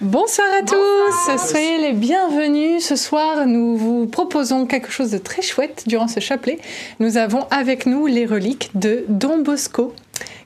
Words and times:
Bonsoir 0.00 0.48
à 0.58 0.62
tous, 0.62 1.46
soyez 1.50 1.76
les 1.76 1.92
bienvenus. 1.92 2.82
Ce 2.82 2.96
soir, 2.96 3.44
nous 3.46 3.76
vous 3.76 4.06
proposons 4.06 4.64
quelque 4.64 4.90
chose 4.90 5.10
de 5.10 5.18
très 5.18 5.42
chouette 5.42 5.84
durant 5.86 6.08
ce 6.08 6.20
chapelet. 6.20 6.58
Nous 7.00 7.18
avons 7.18 7.46
avec 7.50 7.84
nous 7.84 8.06
les 8.06 8.24
reliques 8.24 8.70
de 8.74 9.04
Don 9.08 9.42
Bosco 9.42 9.92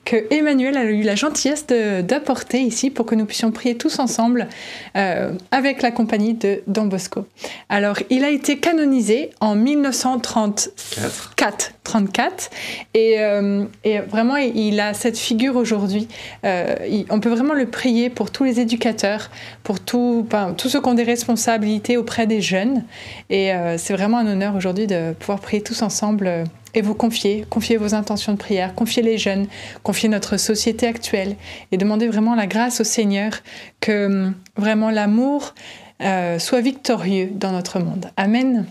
que 0.04 0.26
Emmanuel 0.30 0.76
a 0.76 0.84
eu 0.84 1.02
la 1.02 1.14
gentillesse 1.14 1.66
d'apporter 1.66 2.60
ici 2.60 2.90
pour 2.90 3.06
que 3.06 3.14
nous 3.14 3.24
puissions 3.24 3.50
prier 3.50 3.76
tous 3.76 3.98
ensemble 3.98 4.48
euh, 4.96 5.32
avec 5.50 5.82
la 5.82 5.90
compagnie 5.90 6.34
de 6.34 6.62
Don 6.66 6.86
Bosco. 6.86 7.26
Alors, 7.68 7.98
il 8.10 8.24
a 8.24 8.30
été 8.30 8.58
canonisé 8.58 9.30
en 9.40 9.54
1934, 9.54 11.72
34, 11.84 12.50
et, 12.92 13.20
euh, 13.20 13.64
et, 13.84 14.00
vraiment, 14.00 14.36
il 14.36 14.80
a 14.80 14.94
cette 14.94 15.18
figure 15.18 15.56
aujourd'hui. 15.56 16.08
Euh, 16.44 16.74
on 17.10 17.20
peut 17.20 17.30
vraiment 17.30 17.54
le 17.54 17.66
prier 17.66 18.10
pour 18.10 18.30
tous 18.30 18.44
les 18.44 18.60
éducateurs, 18.60 19.30
pour 19.62 19.80
tous 19.80 20.26
ceux 20.58 20.80
qui 20.80 20.88
ont 20.88 20.94
des 20.94 21.02
responsabilités 21.02 21.96
auprès 21.96 22.26
des 22.26 22.40
jeunes. 22.40 22.84
Et 23.30 23.52
c'est 23.78 23.94
vraiment 23.94 24.18
un 24.18 24.26
honneur 24.26 24.56
aujourd'hui 24.56 24.86
de 24.86 25.12
pouvoir 25.14 25.40
prier 25.40 25.62
tous 25.62 25.82
ensemble 25.82 26.44
et 26.74 26.82
vous 26.82 26.94
confier, 26.94 27.44
confier 27.48 27.76
vos 27.76 27.94
intentions 27.94 28.32
de 28.32 28.38
prière, 28.38 28.74
confier 28.74 29.02
les 29.02 29.18
jeunes, 29.18 29.46
confier 29.82 30.08
notre 30.08 30.36
société 30.36 30.86
actuelle 30.86 31.36
et 31.72 31.76
demander 31.76 32.08
vraiment 32.08 32.34
la 32.34 32.46
grâce 32.46 32.80
au 32.80 32.84
Seigneur 32.84 33.32
que 33.80 34.06
hum, 34.06 34.34
vraiment 34.56 34.90
l'amour 34.90 35.54
euh, 36.02 36.38
soit 36.38 36.60
victorieux 36.60 37.30
dans 37.32 37.52
notre 37.52 37.78
monde. 37.78 38.10
Amen. 38.16 38.66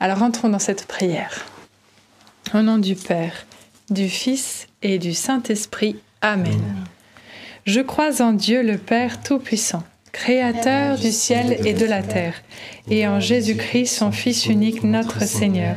Alors 0.00 0.18
rentrons 0.18 0.48
dans 0.48 0.58
cette 0.58 0.86
prière. 0.86 1.46
Au 2.54 2.60
nom 2.60 2.78
du 2.78 2.94
Père, 2.94 3.46
du 3.88 4.08
Fils 4.08 4.66
et 4.82 4.98
du 4.98 5.14
Saint-Esprit. 5.14 5.96
Amen. 6.20 6.60
Je 7.64 7.80
crois 7.80 8.20
en 8.20 8.32
Dieu 8.32 8.62
le 8.62 8.76
Père 8.76 9.22
Tout-Puissant, 9.22 9.84
Créateur 10.10 10.98
du 10.98 11.10
ciel 11.10 11.56
et 11.64 11.72
de 11.72 11.86
la 11.86 12.02
terre, 12.02 12.34
et 12.90 13.06
en 13.06 13.20
Jésus-Christ, 13.20 13.86
son 13.86 14.12
Fils 14.12 14.46
unique, 14.46 14.82
notre 14.82 15.22
Seigneur 15.22 15.76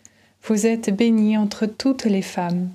Vous 0.43 0.65
êtes 0.65 0.95
bénie 0.95 1.37
entre 1.37 1.67
toutes 1.67 2.05
les 2.05 2.23
femmes, 2.23 2.69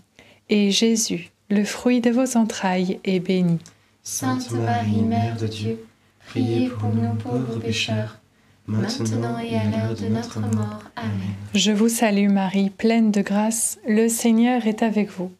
et 0.48 0.70
Jésus, 0.70 1.30
le 1.50 1.64
fruit 1.64 2.00
de 2.00 2.10
vos 2.10 2.36
entrailles, 2.36 3.00
est 3.04 3.18
béni. 3.18 3.58
Sainte 4.04 4.52
Marie, 4.52 5.02
Mère 5.02 5.36
de 5.36 5.48
Dieu, 5.48 5.84
priez 6.28 6.68
pour 6.68 6.94
nous 6.94 7.14
pauvres 7.14 7.58
pécheurs, 7.58 8.20
maintenant 8.68 9.38
et 9.40 9.56
à 9.56 9.64
l'heure 9.64 9.96
de 9.96 10.06
notre 10.06 10.38
mort. 10.38 10.84
Amen. 10.94 11.10
Je 11.54 11.72
vous 11.72 11.88
salue 11.88 12.30
Marie, 12.30 12.70
pleine 12.70 13.10
de 13.10 13.20
grâce, 13.20 13.78
le 13.88 14.08
Seigneur 14.08 14.66
est 14.68 14.84
avec 14.84 15.10
vous. 15.10 15.32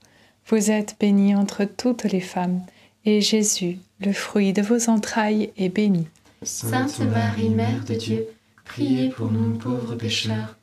Vous 0.49 0.73
êtes 0.73 0.97
bénie 0.99 1.37
entre 1.37 1.65
toutes 1.65 2.05
les 2.05 2.21
femmes, 2.21 2.61
et 3.05 3.21
Jésus, 3.21 3.79
le 4.01 4.13
fruit 4.13 4.53
de 4.53 4.63
vos 4.63 4.91
entrailles, 4.91 5.53
est 5.57 5.69
béni. 5.69 6.09
Sainte 6.43 6.99
Marie, 7.01 7.51
Mère 7.51 7.85
de 7.85 7.95
Dieu, 7.95 8.27
priez 8.65 9.11
pour 9.11 9.31
nous 9.31 9.57
pauvres 9.59 9.95
pécheurs, 9.95 10.57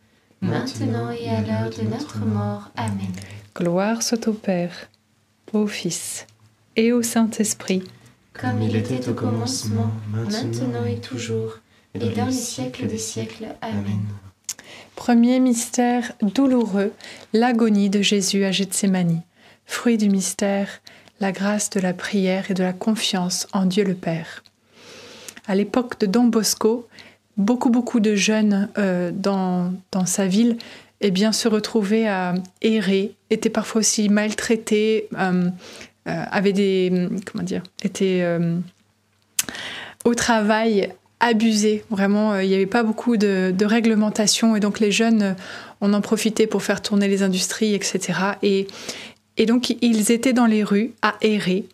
maintenant 0.43 1.09
et 1.11 1.29
à 1.29 1.41
l'heure 1.41 1.69
de 1.69 1.83
notre 1.83 2.19
mort. 2.19 2.71
Amen. 2.75 3.11
Gloire 3.55 4.03
soit 4.03 4.27
au 4.27 4.33
Père, 4.33 4.89
au 5.53 5.67
Fils 5.67 6.27
et 6.75 6.91
au 6.91 7.01
Saint-Esprit. 7.01 7.83
Comme 8.33 8.61
il 8.61 8.75
était 8.75 9.07
au 9.09 9.13
commencement, 9.13 9.91
maintenant 10.11 10.85
et 10.85 10.99
toujours, 10.99 11.59
et 11.93 11.99
dans 11.99 12.25
les 12.25 12.31
siècles 12.31 12.87
des 12.87 12.97
siècles. 12.97 13.47
Amen. 13.61 14.01
Premier 14.95 15.39
mystère 15.39 16.13
douloureux, 16.21 16.93
l'agonie 17.33 17.89
de 17.89 18.01
Jésus 18.01 18.43
à 18.43 18.51
Gethsemane. 18.51 19.21
Fruit 19.65 19.97
du 19.97 20.09
mystère, 20.09 20.81
la 21.19 21.31
grâce 21.31 21.69
de 21.69 21.79
la 21.79 21.93
prière 21.93 22.51
et 22.51 22.53
de 22.53 22.63
la 22.63 22.73
confiance 22.73 23.47
en 23.53 23.65
Dieu 23.65 23.83
le 23.83 23.95
Père. 23.95 24.43
À 25.47 25.55
l'époque 25.55 25.99
de 25.99 26.05
Don 26.05 26.25
Bosco, 26.25 26.87
beaucoup, 27.37 27.69
beaucoup 27.69 27.99
de 27.99 28.15
jeunes 28.15 28.69
euh, 28.77 29.11
dans, 29.13 29.73
dans, 29.91 30.05
sa 30.05 30.27
ville 30.27 30.57
eh 31.01 31.11
bien, 31.11 31.31
se 31.31 31.47
retrouvaient 31.47 32.07
à 32.07 32.35
errer, 32.61 33.15
étaient 33.29 33.49
parfois 33.49 33.79
aussi 33.79 34.09
maltraités, 34.09 35.07
euh, 35.17 35.49
euh, 36.07 36.23
avaient 36.31 36.53
des. 36.53 37.09
Comment 37.25 37.43
dire 37.43 37.63
étaient 37.83 38.25
au 40.05 40.15
travail 40.15 40.93
abusés. 41.19 41.83
Vraiment, 41.89 42.39
il 42.39 42.49
n'y 42.49 42.55
avait 42.55 42.65
pas 42.65 42.83
beaucoup 42.83 43.15
de, 43.15 43.53
de, 43.57 43.65
réglementation 43.65 44.57
et 44.57 44.59
donc 44.59 44.79
les 44.81 44.91
jeunes, 44.91 45.35
on 45.79 45.93
en 45.93 46.01
profitait 46.01 46.47
pour 46.47 46.63
faire 46.63 46.81
tourner 46.81 47.07
les 47.07 47.23
industries, 47.23 47.73
etc. 47.73 48.19
Et, 48.41 48.67
et 49.37 49.45
donc, 49.45 49.75
ils 49.81 50.11
étaient 50.11 50.33
dans 50.33 50.45
les 50.45 50.63
rues 50.63 50.91
à 51.01 51.15
errer 51.21 51.65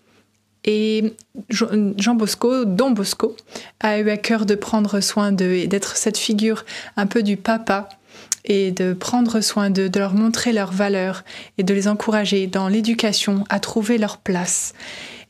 et 0.71 1.15
Jean 1.49 2.13
Bosco, 2.13 2.63
Don 2.63 2.91
Bosco, 2.91 3.35
a 3.79 3.97
eu 3.97 4.07
à 4.11 4.17
cœur 4.17 4.45
de 4.45 4.53
prendre 4.53 4.99
soin 4.99 5.31
d'eux 5.31 5.53
et 5.53 5.65
d'être 5.65 5.97
cette 5.97 6.19
figure 6.19 6.63
un 6.95 7.07
peu 7.07 7.23
du 7.23 7.37
papa 7.37 7.89
et 8.45 8.69
de 8.69 8.93
prendre 8.93 9.41
soin 9.41 9.71
d'eux, 9.71 9.89
de 9.89 9.97
leur 9.97 10.13
montrer 10.13 10.53
leurs 10.53 10.71
valeurs 10.71 11.23
et 11.57 11.63
de 11.63 11.73
les 11.73 11.87
encourager 11.87 12.45
dans 12.45 12.67
l'éducation 12.67 13.45
à 13.49 13.59
trouver 13.59 13.97
leur 13.97 14.19
place. 14.19 14.75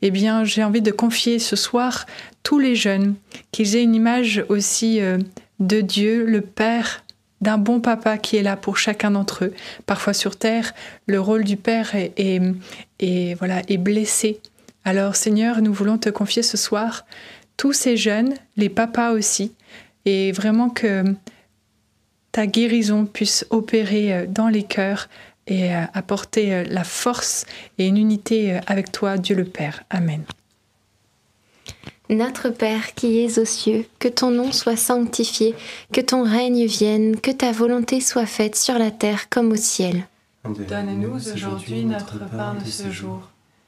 Eh 0.02 0.10
bien, 0.10 0.44
j'ai 0.44 0.62
envie 0.62 0.82
de 0.82 0.90
confier 0.90 1.38
ce 1.38 1.56
soir 1.56 2.04
tous 2.42 2.58
les 2.58 2.76
jeunes 2.76 3.14
qu'ils 3.50 3.76
aient 3.76 3.82
une 3.82 3.94
image 3.94 4.44
aussi 4.50 5.00
euh, 5.00 5.16
de 5.58 5.80
Dieu, 5.80 6.26
le 6.26 6.42
Père, 6.42 7.02
d'un 7.40 7.56
bon 7.56 7.80
papa 7.80 8.18
qui 8.18 8.36
est 8.36 8.42
là 8.42 8.58
pour 8.58 8.76
chacun 8.76 9.12
d'entre 9.12 9.46
eux. 9.46 9.54
Parfois 9.86 10.12
sur 10.12 10.36
terre, 10.36 10.74
le 11.06 11.18
rôle 11.18 11.44
du 11.44 11.56
père 11.56 11.94
est, 11.94 13.34
voilà, 13.38 13.62
est 13.68 13.78
blessé 13.78 14.40
alors 14.84 15.16
Seigneur, 15.16 15.60
nous 15.60 15.72
voulons 15.72 15.98
te 15.98 16.08
confier 16.08 16.42
ce 16.42 16.56
soir 16.56 17.04
tous 17.56 17.72
ces 17.74 17.96
jeunes, 17.96 18.34
les 18.56 18.70
papas 18.70 19.12
aussi, 19.12 19.52
et 20.06 20.32
vraiment 20.32 20.70
que 20.70 21.04
ta 22.32 22.46
guérison 22.46 23.04
puisse 23.04 23.44
opérer 23.50 24.14
euh, 24.14 24.26
dans 24.26 24.48
les 24.48 24.62
cœurs 24.62 25.08
et 25.46 25.74
euh, 25.74 25.82
apporter 25.92 26.54
euh, 26.54 26.64
la 26.68 26.84
force 26.84 27.44
et 27.76 27.86
une 27.86 27.98
unité 27.98 28.58
avec 28.66 28.92
toi, 28.92 29.18
Dieu 29.18 29.36
le 29.36 29.44
Père. 29.44 29.82
Amen. 29.90 30.22
Notre 32.08 32.48
Père 32.48 32.94
qui 32.94 33.20
es 33.20 33.38
aux 33.38 33.44
cieux, 33.44 33.84
que 33.98 34.08
ton 34.08 34.30
nom 34.30 34.52
soit 34.52 34.76
sanctifié, 34.76 35.54
que 35.92 36.00
ton 36.00 36.24
règne 36.24 36.64
vienne, 36.64 37.20
que 37.20 37.30
ta 37.30 37.52
volonté 37.52 38.00
soit 38.00 38.26
faite 38.26 38.56
sur 38.56 38.78
la 38.78 38.90
terre 38.90 39.28
comme 39.28 39.52
au 39.52 39.56
ciel. 39.56 40.06
Donne-nous 40.44 41.30
aujourd'hui 41.32 41.84
notre 41.84 42.18
pain 42.30 42.54
de 42.54 42.68
ce 42.68 42.90
jour 42.90 43.29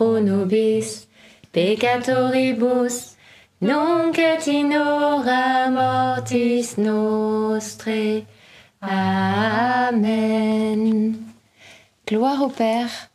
pro 0.00 0.18
nobis 0.18 1.06
peccatoribus, 1.52 3.16
nunc 3.60 4.18
et 4.18 4.48
in 4.48 4.72
hora 4.72 5.68
mortis 5.70 6.78
nostre. 6.78 8.24
Amen. 8.80 10.08
Gloire 12.06 12.40
au 12.40 12.48
Père, 12.48 13.10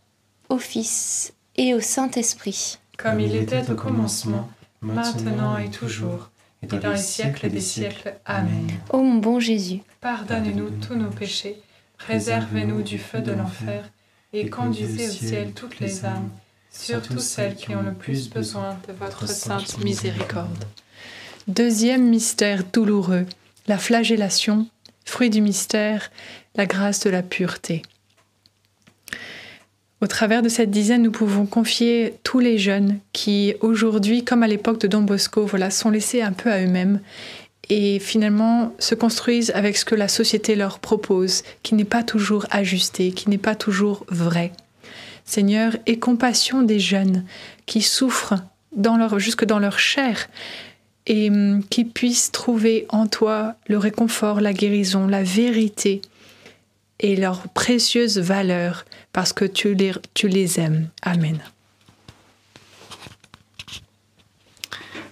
au 0.47 0.59
Fils 0.59 1.33
et 1.55 1.73
au 1.73 1.79
Saint-Esprit. 1.79 2.77
Comme 2.99 3.19
il 3.19 3.35
était 3.35 3.67
au 3.71 3.75
commencement, 3.75 4.47
maintenant 4.81 5.57
et 5.57 5.71
toujours, 5.71 6.29
et 6.61 6.67
dans 6.67 6.91
les 6.91 6.97
siècles 6.97 7.49
des 7.49 7.61
siècles. 7.61 8.13
Amen. 8.27 8.69
Ô 8.91 8.99
mon 8.99 9.15
bon 9.15 9.39
Jésus, 9.39 9.81
Pardonne-nous 10.01 10.69
tous 10.85 10.93
nos 10.93 11.09
péchés, 11.09 11.59
préservez-nous 11.97 12.83
du 12.83 12.99
feu 12.99 13.21
de 13.21 13.31
l'enfer, 13.31 13.89
et 14.33 14.51
conduisez 14.51 15.07
au 15.07 15.11
ciel 15.11 15.51
toutes 15.53 15.79
les 15.79 16.05
âmes, 16.05 16.29
surtout 16.77 17.19
celles 17.19 17.55
qui 17.55 17.75
ont 17.75 17.81
le 17.81 17.93
plus 17.93 18.29
besoin 18.29 18.77
de 18.87 18.93
votre 18.93 19.27
sainte 19.27 19.83
miséricorde. 19.83 20.65
Deuxième 21.47 22.07
mystère 22.07 22.63
douloureux, 22.73 23.25
la 23.67 23.77
flagellation, 23.77 24.67
fruit 25.05 25.29
du 25.29 25.41
mystère, 25.41 26.11
la 26.55 26.65
grâce 26.65 26.99
de 27.01 27.09
la 27.09 27.23
pureté. 27.23 27.81
Au 30.01 30.07
travers 30.07 30.41
de 30.41 30.49
cette 30.49 30.71
dizaine, 30.71 31.03
nous 31.03 31.11
pouvons 31.11 31.45
confier 31.45 32.15
tous 32.23 32.39
les 32.39 32.57
jeunes 32.57 32.99
qui, 33.13 33.55
aujourd'hui, 33.61 34.23
comme 34.23 34.43
à 34.43 34.47
l'époque 34.47 34.79
de 34.81 34.87
Don 34.87 35.01
Bosco, 35.01 35.45
voilà, 35.45 35.71
sont 35.71 35.89
laissés 35.89 36.21
un 36.21 36.33
peu 36.33 36.51
à 36.51 36.61
eux-mêmes 36.61 36.99
et 37.69 37.99
finalement 37.99 38.75
se 38.77 38.93
construisent 38.93 39.51
avec 39.55 39.77
ce 39.77 39.85
que 39.85 39.95
la 39.95 40.07
société 40.07 40.55
leur 40.55 40.79
propose, 40.79 41.43
qui 41.63 41.73
n'est 41.73 41.85
pas 41.85 42.03
toujours 42.03 42.45
ajusté, 42.51 43.11
qui 43.11 43.29
n'est 43.29 43.39
pas 43.39 43.55
toujours 43.55 44.05
vrai. 44.09 44.51
Seigneur, 45.25 45.75
aie 45.85 45.97
compassion 45.97 46.61
des 46.61 46.79
jeunes 46.79 47.25
qui 47.65 47.81
souffrent 47.81 48.35
jusque 49.17 49.45
dans 49.45 49.59
leur 49.59 49.79
chair 49.79 50.27
et 51.07 51.29
hum, 51.29 51.63
qui 51.69 51.85
puissent 51.85 52.31
trouver 52.31 52.85
en 52.89 53.07
toi 53.07 53.55
le 53.67 53.77
réconfort, 53.77 54.41
la 54.41 54.53
guérison, 54.53 55.07
la 55.07 55.23
vérité 55.23 56.01
et 56.99 57.15
leur 57.15 57.47
précieuse 57.49 58.19
valeur 58.19 58.85
parce 59.13 59.33
que 59.33 59.45
tu 59.45 59.73
les, 59.73 59.93
tu 60.13 60.27
les 60.27 60.59
aimes. 60.59 60.89
Amen. 61.01 61.39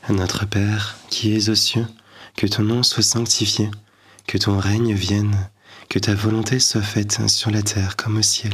Notre 0.10 0.46
Père, 0.46 0.98
qui 1.10 1.34
es 1.36 1.50
aux 1.50 1.56
cieux, 1.56 1.88
que 2.36 2.46
ton 2.46 2.64
nom 2.64 2.84
soit 2.84 3.04
sanctifié, 3.04 3.70
que 4.28 4.38
ton 4.38 4.58
règne 4.58 4.94
vienne, 4.94 5.50
que 5.90 6.00
ta 6.00 6.14
volonté 6.14 6.60
soit 6.60 6.82
faite 6.82 7.30
sur 7.30 7.52
la 7.52 7.62
terre 7.62 7.96
comme 7.96 8.18
au 8.18 8.22
ciel. 8.22 8.54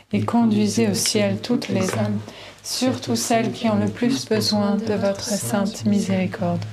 et 0.13 0.23
conduisez 0.23 0.89
au 0.89 0.93
ciel 0.93 1.37
toutes 1.41 1.69
les 1.69 1.93
âmes, 1.93 2.19
surtout 2.63 3.15
celles 3.15 3.51
qui 3.51 3.69
ont 3.69 3.79
le 3.79 3.89
plus 3.89 4.27
besoin 4.27 4.75
de 4.75 4.93
votre 4.93 5.23
sainte 5.23 5.85
miséricorde. 5.85 6.63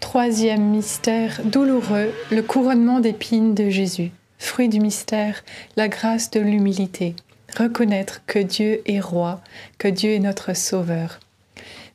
Troisième 0.00 0.70
mystère 0.70 1.40
douloureux, 1.44 2.12
le 2.30 2.42
couronnement 2.42 3.00
d'épines 3.00 3.54
de 3.54 3.68
Jésus. 3.68 4.10
Fruit 4.38 4.68
du 4.68 4.80
mystère, 4.80 5.44
la 5.76 5.88
grâce 5.88 6.30
de 6.30 6.40
l'humilité. 6.40 7.16
Reconnaître 7.58 8.22
que 8.26 8.38
Dieu 8.38 8.80
est 8.86 9.00
roi, 9.00 9.40
que 9.78 9.88
Dieu 9.88 10.12
est 10.12 10.20
notre 10.20 10.56
sauveur. 10.56 11.18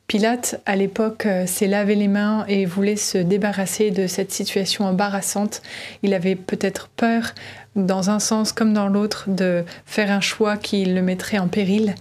Pilate, 0.06 0.60
à 0.66 0.76
l'époque, 0.76 1.24
euh, 1.24 1.46
s'est 1.46 1.66
lavé 1.66 1.94
les 1.94 2.08
mains 2.08 2.44
et 2.46 2.66
voulait 2.66 2.96
se 2.96 3.16
débarrasser 3.16 3.90
de 3.90 4.06
cette 4.06 4.32
situation 4.32 4.84
embarrassante. 4.84 5.62
Il 6.02 6.12
avait 6.12 6.36
peut-être 6.36 6.88
peur, 6.88 7.34
dans 7.74 8.10
un 8.10 8.18
sens 8.18 8.52
comme 8.52 8.74
dans 8.74 8.88
l'autre, 8.88 9.24
de 9.28 9.64
faire 9.86 10.10
un 10.10 10.20
choix 10.20 10.58
qui 10.58 10.84
le 10.84 11.00
mettrait 11.00 11.38
en 11.38 11.48
péril. 11.48 11.94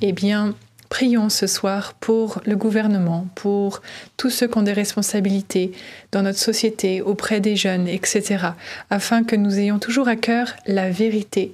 Eh 0.00 0.12
bien, 0.12 0.54
prions 0.88 1.28
ce 1.28 1.46
soir 1.46 1.94
pour 1.94 2.40
le 2.44 2.56
gouvernement, 2.56 3.28
pour 3.36 3.82
tous 4.16 4.30
ceux 4.30 4.48
qui 4.48 4.58
ont 4.58 4.62
des 4.62 4.72
responsabilités 4.72 5.72
dans 6.10 6.22
notre 6.22 6.40
société, 6.40 7.02
auprès 7.02 7.40
des 7.40 7.54
jeunes, 7.54 7.86
etc., 7.86 8.48
afin 8.90 9.22
que 9.22 9.36
nous 9.36 9.60
ayons 9.60 9.78
toujours 9.78 10.08
à 10.08 10.16
cœur 10.16 10.54
la 10.66 10.90
vérité 10.90 11.52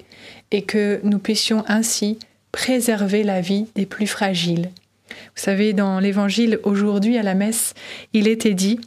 et 0.50 0.62
que 0.62 1.00
nous 1.04 1.18
puissions 1.18 1.62
ainsi 1.68 2.18
préserver 2.52 3.22
la 3.22 3.42
vie 3.42 3.66
des 3.76 3.86
plus 3.86 4.06
fragiles. 4.06 4.70
Vous 5.36 5.42
savez, 5.42 5.72
dans 5.72 6.00
l'évangile 6.00 6.58
aujourd'hui 6.64 7.18
à 7.18 7.22
la 7.22 7.34
messe, 7.34 7.74
il 8.12 8.28
était 8.28 8.54
dit 8.54 8.80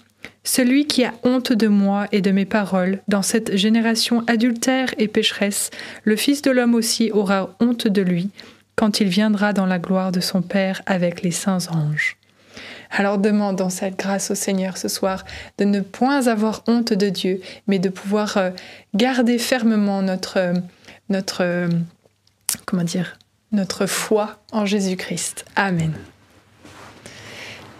Celui 0.43 0.85
qui 0.85 1.03
a 1.03 1.13
honte 1.23 1.53
de 1.53 1.67
moi 1.67 2.07
et 2.11 2.21
de 2.21 2.31
mes 2.31 2.45
paroles, 2.45 3.01
dans 3.07 3.21
cette 3.21 3.55
génération 3.55 4.23
adultère 4.27 4.93
et 4.97 5.07
pécheresse, 5.07 5.69
le 6.03 6.15
Fils 6.15 6.41
de 6.41 6.51
l'homme 6.51 6.75
aussi 6.75 7.11
aura 7.11 7.55
honte 7.59 7.87
de 7.87 8.01
lui, 8.01 8.29
quand 8.75 8.99
il 8.99 9.07
viendra 9.07 9.53
dans 9.53 9.65
la 9.65 9.79
gloire 9.79 10.11
de 10.11 10.19
son 10.19 10.41
Père 10.41 10.81
avec 10.85 11.21
les 11.21 11.31
saints 11.31 11.67
anges. 11.71 12.17
Alors 12.95 13.17
demandons 13.17 13.69
cette 13.69 13.97
grâce 13.97 14.29
au 14.29 14.35
Seigneur 14.35 14.77
ce 14.77 14.87
soir 14.87 15.25
de 15.57 15.65
ne 15.65 15.81
point 15.81 16.27
avoir 16.27 16.63
honte 16.67 16.93
de 16.93 17.09
Dieu, 17.09 17.41
mais 17.67 17.79
de 17.79 17.89
pouvoir 17.89 18.37
euh, 18.37 18.51
garder 18.93 19.39
fermement 19.39 20.03
notre, 20.03 20.37
euh, 20.37 20.53
notre, 21.09 21.43
euh, 21.43 21.67
comment 22.65 22.83
dire, 22.83 23.17
notre 23.51 23.87
foi 23.87 24.43
en 24.51 24.65
Jésus-Christ. 24.65 25.45
Amen. 25.55 25.93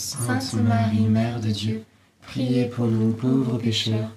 Sainte 0.00 0.54
Marie, 0.54 1.06
Mère 1.06 1.40
de 1.40 1.50
Dieu, 1.50 1.84
priez 2.22 2.64
pour 2.64 2.86
nous 2.86 3.12
pauvres 3.12 3.58
pécheurs, 3.58 4.08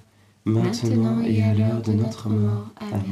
maintenant 0.45 1.21
et 1.25 1.43
à 1.43 1.53
l'heure 1.53 1.81
de 1.81 1.91
notre 1.91 2.29
mort. 2.29 2.69
Amen. 2.79 3.03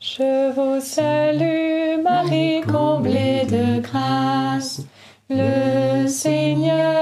Je 0.00 0.52
vous 0.52 0.80
salue 0.84 2.02
Marie, 2.02 2.62
comblée 2.62 3.46
de 3.46 3.80
grâce, 3.80 4.82
le 5.30 6.08
Seigneur 6.08 6.97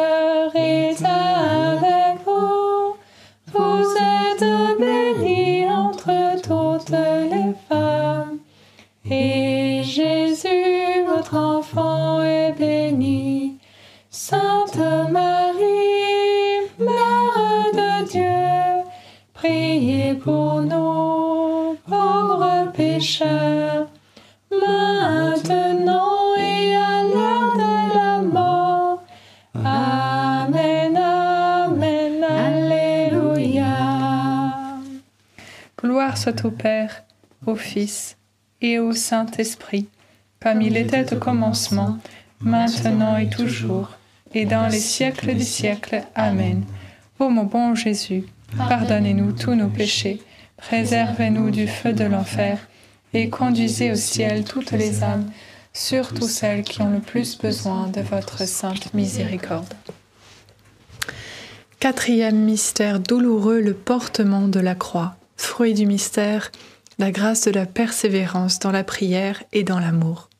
au 36.44 36.50
Père, 36.50 37.04
au 37.46 37.54
Fils 37.54 38.16
et 38.60 38.78
au 38.78 38.92
Saint-Esprit, 38.92 39.88
comme 40.40 40.62
il 40.62 40.76
était 40.76 41.12
au 41.14 41.18
commencement, 41.18 41.98
maintenant 42.40 43.16
et 43.16 43.28
toujours, 43.28 43.90
et 44.34 44.44
dans 44.44 44.68
les 44.68 44.78
siècles 44.78 45.34
des 45.34 45.44
siècles. 45.44 46.02
Amen. 46.14 46.64
Ô 47.18 47.28
mon 47.28 47.44
bon 47.44 47.74
Jésus, 47.74 48.24
pardonnez-nous 48.56 49.32
tous 49.32 49.54
nos 49.54 49.68
péchés, 49.68 50.22
préservez-nous 50.56 51.50
du 51.50 51.66
feu 51.66 51.92
de 51.92 52.04
l'enfer, 52.04 52.58
et 53.14 53.30
conduisez 53.30 53.92
au 53.92 53.96
ciel 53.96 54.44
toutes 54.44 54.72
les 54.72 55.02
âmes, 55.02 55.30
surtout 55.72 56.28
celles 56.28 56.62
qui 56.62 56.82
ont 56.82 56.90
le 56.90 57.00
plus 57.00 57.38
besoin 57.38 57.86
de 57.88 58.00
votre 58.00 58.46
sainte 58.46 58.92
miséricorde. 58.94 59.74
Quatrième 61.78 62.38
mystère 62.38 63.00
douloureux, 63.00 63.60
le 63.60 63.74
portement 63.74 64.48
de 64.48 64.60
la 64.60 64.74
croix. 64.74 65.14
Fruit 65.36 65.74
du 65.74 65.86
mystère, 65.86 66.50
la 66.98 67.10
grâce 67.10 67.42
de 67.42 67.50
la 67.50 67.66
persévérance 67.66 68.58
dans 68.58 68.70
la 68.70 68.84
prière 68.84 69.42
et 69.52 69.62
dans 69.62 69.78
l'amour. 69.78 70.30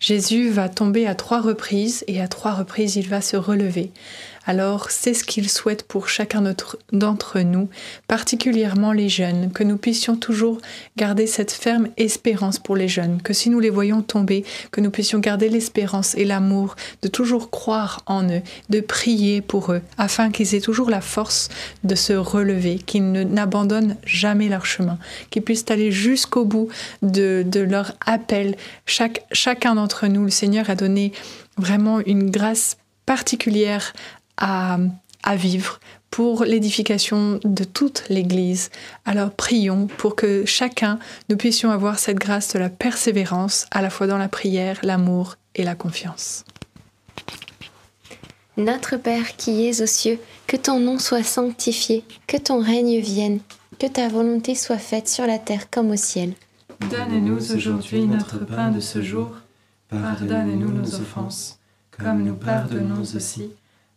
Jésus 0.00 0.50
va 0.50 0.68
tomber 0.68 1.06
à 1.06 1.14
trois 1.14 1.40
reprises 1.40 2.04
et 2.08 2.20
à 2.20 2.28
trois 2.28 2.52
reprises 2.52 2.96
il 2.96 3.08
va 3.08 3.22
se 3.22 3.38
relever. 3.38 3.90
Alors 4.46 4.90
c'est 4.90 5.14
ce 5.14 5.24
qu'il 5.24 5.48
souhaite 5.48 5.84
pour 5.84 6.08
chacun 6.08 6.42
d'entre 6.92 7.40
nous, 7.40 7.68
particulièrement 8.08 8.92
les 8.92 9.08
jeunes, 9.08 9.50
que 9.52 9.64
nous 9.64 9.78
puissions 9.78 10.16
toujours 10.16 10.60
garder 10.96 11.26
cette 11.26 11.52
ferme 11.52 11.88
espérance 11.96 12.58
pour 12.58 12.76
les 12.76 12.88
jeunes, 12.88 13.22
que 13.22 13.32
si 13.32 13.48
nous 13.48 13.60
les 13.60 13.70
voyons 13.70 14.02
tomber, 14.02 14.44
que 14.70 14.82
nous 14.82 14.90
puissions 14.90 15.18
garder 15.18 15.48
l'espérance 15.48 16.14
et 16.14 16.24
l'amour, 16.24 16.76
de 17.00 17.08
toujours 17.08 17.50
croire 17.50 18.02
en 18.06 18.28
eux, 18.28 18.42
de 18.68 18.80
prier 18.80 19.40
pour 19.40 19.72
eux, 19.72 19.80
afin 19.96 20.30
qu'ils 20.30 20.54
aient 20.54 20.60
toujours 20.60 20.90
la 20.90 21.00
force 21.00 21.48
de 21.82 21.94
se 21.94 22.12
relever, 22.12 22.76
qu'ils 22.76 23.12
n'abandonnent 23.12 23.96
jamais 24.04 24.48
leur 24.48 24.66
chemin, 24.66 24.98
qu'ils 25.30 25.42
puissent 25.42 25.66
aller 25.70 25.90
jusqu'au 25.90 26.44
bout 26.44 26.68
de, 27.02 27.44
de, 27.46 27.60
leur 27.60 27.96
appel. 28.04 28.56
Chaque, 28.84 29.24
chacun 29.32 29.76
d'entre 29.76 30.06
nous, 30.06 30.24
le 30.24 30.30
Seigneur 30.30 30.68
a 30.68 30.74
donné 30.74 31.12
vraiment 31.56 32.00
une 32.00 32.30
grâce 32.30 32.76
particulière 33.06 33.92
à, 34.36 34.78
à 35.22 35.36
vivre 35.36 35.80
pour 36.10 36.44
l'édification 36.44 37.40
de 37.42 37.64
toute 37.64 38.04
l'Église. 38.08 38.70
Alors 39.04 39.32
prions 39.32 39.88
pour 39.88 40.14
que 40.14 40.44
chacun, 40.46 40.98
nous 41.28 41.36
puissions 41.36 41.70
avoir 41.70 41.98
cette 41.98 42.18
grâce 42.18 42.52
de 42.52 42.58
la 42.60 42.68
persévérance, 42.68 43.66
à 43.72 43.82
la 43.82 43.90
fois 43.90 44.06
dans 44.06 44.18
la 44.18 44.28
prière, 44.28 44.78
l'amour 44.82 45.36
et 45.56 45.64
la 45.64 45.74
confiance. 45.74 46.44
Notre 48.56 48.96
Père 48.96 49.36
qui 49.36 49.66
es 49.66 49.82
aux 49.82 49.86
cieux, 49.86 50.20
que 50.46 50.56
ton 50.56 50.78
nom 50.78 51.00
soit 51.00 51.24
sanctifié, 51.24 52.04
que 52.28 52.36
ton 52.36 52.62
règne 52.62 53.00
vienne, 53.00 53.40
que 53.80 53.88
ta 53.88 54.08
volonté 54.08 54.54
soit 54.54 54.78
faite 54.78 55.08
sur 55.08 55.26
la 55.26 55.38
terre 55.38 55.68
comme 55.68 55.90
au 55.90 55.96
ciel. 55.96 56.34
Donne-nous 56.90 57.52
aujourd'hui 57.54 58.06
notre 58.06 58.38
pain 58.46 58.70
de 58.70 58.78
ce 58.78 59.02
jour. 59.02 59.30
Pardonne-nous 59.88 60.70
nos 60.70 60.94
offenses, 60.94 61.58
comme 61.90 62.22
nous 62.22 62.36
pardonnons 62.36 63.02
aussi 63.02 63.50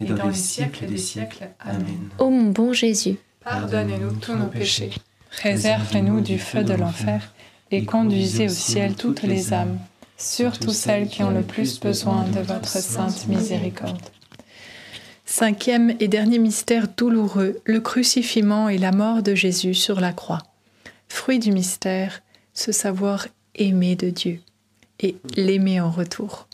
et 0.00 0.04
dans 0.04 0.28
les 0.28 0.34
siècles 0.34 0.86
des 0.86 0.98
siècles. 0.98 1.48
Amen. 1.60 2.08
Ô 2.18 2.30
mon 2.30 2.50
bon 2.50 2.72
Jésus, 2.72 3.16
Pardonnez-nous 3.44 4.12
tous 4.12 4.34
nos 4.34 4.46
péchés. 4.46 4.90
Préservez-nous 5.30 6.20
du 6.20 6.38
feu 6.38 6.64
de 6.64 6.74
l'enfer 6.74 7.32
et 7.70 7.84
conduisez 7.84 8.46
au 8.46 8.50
ciel 8.50 8.94
toutes 8.94 9.22
les 9.22 9.52
âmes, 9.52 9.78
surtout 10.16 10.72
celles 10.72 11.08
qui 11.08 11.22
ont 11.22 11.30
le 11.30 11.42
plus 11.42 11.80
besoin 11.80 12.24
de 12.24 12.40
votre 12.40 12.68
sainte 12.68 13.26
miséricorde. 13.28 14.02
Cinquième 15.24 15.94
et 16.00 16.08
dernier 16.08 16.38
mystère 16.38 16.88
douloureux, 16.88 17.60
le 17.64 17.80
crucifiement 17.80 18.68
et 18.68 18.78
la 18.78 18.92
mort 18.92 19.22
de 19.22 19.34
Jésus 19.34 19.74
sur 19.74 20.00
la 20.00 20.12
croix. 20.12 20.42
Fruit 21.08 21.38
du 21.38 21.52
mystère, 21.52 22.22
ce 22.54 22.72
savoir 22.72 23.28
aimer 23.54 23.94
de 23.94 24.10
Dieu 24.10 24.40
et 25.00 25.16
l'aimer 25.36 25.80
en 25.80 25.90
retour. 25.90 26.47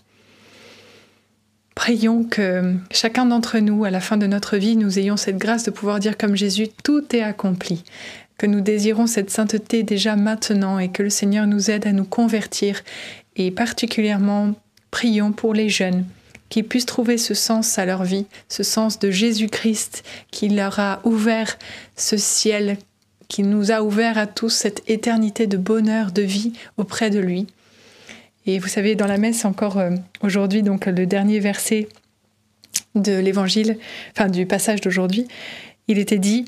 Prions 1.74 2.22
que 2.24 2.74
chacun 2.90 3.26
d'entre 3.26 3.58
nous, 3.58 3.84
à 3.84 3.90
la 3.90 4.00
fin 4.00 4.16
de 4.16 4.26
notre 4.26 4.56
vie, 4.56 4.76
nous 4.76 4.98
ayons 4.98 5.16
cette 5.16 5.38
grâce 5.38 5.64
de 5.64 5.70
pouvoir 5.70 5.98
dire 5.98 6.16
comme 6.16 6.36
Jésus, 6.36 6.68
tout 6.84 7.04
est 7.14 7.22
accompli, 7.22 7.82
que 8.38 8.46
nous 8.46 8.60
désirons 8.60 9.06
cette 9.06 9.30
sainteté 9.30 9.82
déjà 9.82 10.14
maintenant 10.14 10.78
et 10.78 10.90
que 10.90 11.02
le 11.02 11.10
Seigneur 11.10 11.46
nous 11.46 11.70
aide 11.70 11.86
à 11.86 11.92
nous 11.92 12.04
convertir 12.04 12.82
et 13.36 13.50
particulièrement 13.50 14.54
prions 14.90 15.32
pour 15.32 15.54
les 15.54 15.68
jeunes 15.68 16.04
qui 16.48 16.62
puissent 16.62 16.86
trouver 16.86 17.18
ce 17.18 17.34
sens 17.34 17.78
à 17.78 17.84
leur 17.84 18.04
vie, 18.04 18.26
ce 18.48 18.62
sens 18.62 19.00
de 19.00 19.10
Jésus-Christ 19.10 20.04
qui 20.30 20.48
leur 20.48 20.78
a 20.78 21.00
ouvert 21.02 21.58
ce 21.96 22.16
ciel, 22.16 22.76
qui 23.26 23.42
nous 23.42 23.72
a 23.72 23.82
ouvert 23.82 24.18
à 24.18 24.28
tous 24.28 24.50
cette 24.50 24.88
éternité 24.88 25.48
de 25.48 25.56
bonheur, 25.56 26.12
de 26.12 26.22
vie 26.22 26.52
auprès 26.76 27.10
de 27.10 27.18
lui. 27.18 27.48
Et 28.46 28.58
vous 28.58 28.68
savez, 28.68 28.94
dans 28.94 29.06
la 29.06 29.18
messe 29.18 29.44
encore 29.44 29.78
euh, 29.78 29.90
aujourd'hui, 30.22 30.62
donc 30.62 30.86
le 30.86 31.06
dernier 31.06 31.40
verset 31.40 31.88
de 32.94 33.18
l'évangile, 33.18 33.78
enfin 34.16 34.28
du 34.28 34.46
passage 34.46 34.80
d'aujourd'hui, 34.80 35.26
il 35.88 35.98
était 35.98 36.18
dit 36.18 36.44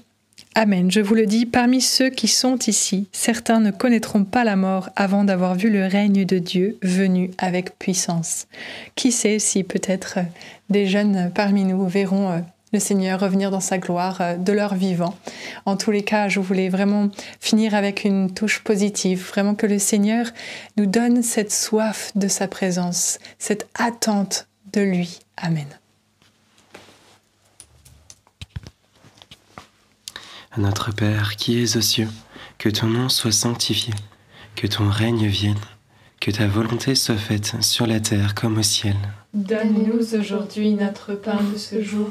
Amen, 0.54 0.90
je 0.90 1.00
vous 1.00 1.14
le 1.14 1.26
dis, 1.26 1.44
parmi 1.44 1.82
ceux 1.82 2.08
qui 2.08 2.28
sont 2.28 2.58
ici, 2.66 3.08
certains 3.12 3.60
ne 3.60 3.70
connaîtront 3.70 4.24
pas 4.24 4.42
la 4.42 4.56
mort 4.56 4.88
avant 4.96 5.22
d'avoir 5.22 5.54
vu 5.54 5.68
le 5.68 5.84
règne 5.84 6.24
de 6.24 6.38
Dieu 6.38 6.78
venu 6.82 7.30
avec 7.36 7.78
puissance. 7.78 8.46
Qui 8.94 9.12
sait 9.12 9.38
si 9.38 9.64
peut-être 9.64 10.18
euh, 10.18 10.22
des 10.70 10.86
jeunes 10.86 11.30
parmi 11.34 11.64
nous 11.64 11.86
verront 11.86 12.30
euh, 12.30 12.38
le 12.72 12.78
Seigneur 12.78 13.20
revenir 13.20 13.50
dans 13.50 13.60
sa 13.60 13.78
gloire 13.78 14.20
euh, 14.20 14.36
de 14.36 14.52
leur 14.52 14.74
vivant. 14.74 15.16
En 15.64 15.76
tous 15.76 15.90
les 15.90 16.02
cas, 16.02 16.28
je 16.28 16.40
voulais 16.40 16.68
vraiment 16.68 17.10
finir 17.40 17.74
avec 17.74 18.04
une 18.04 18.32
touche 18.32 18.62
positive, 18.62 19.26
vraiment 19.28 19.54
que 19.54 19.66
le 19.66 19.78
Seigneur 19.78 20.26
nous 20.76 20.86
donne 20.86 21.22
cette 21.22 21.52
soif 21.52 22.12
de 22.14 22.28
sa 22.28 22.48
présence, 22.48 23.18
cette 23.38 23.68
attente 23.74 24.48
de 24.72 24.80
lui. 24.80 25.20
Amen. 25.36 25.66
Notre 30.56 30.92
Père 30.94 31.36
qui 31.36 31.62
es 31.62 31.76
aux 31.76 31.82
cieux, 31.82 32.08
que 32.58 32.70
ton 32.70 32.86
nom 32.86 33.10
soit 33.10 33.32
sanctifié, 33.32 33.92
que 34.54 34.66
ton 34.66 34.88
règne 34.88 35.26
vienne, 35.26 35.60
que 36.20 36.30
ta 36.30 36.46
volonté 36.46 36.94
soit 36.94 37.18
faite 37.18 37.62
sur 37.62 37.86
la 37.86 38.00
terre 38.00 38.34
comme 38.34 38.58
au 38.58 38.62
ciel. 38.62 38.96
Donne-nous 39.34 40.14
aujourd'hui 40.14 40.70
notre 40.70 41.14
pain 41.14 41.38
de 41.52 41.58
ce 41.58 41.82
jour. 41.82 42.10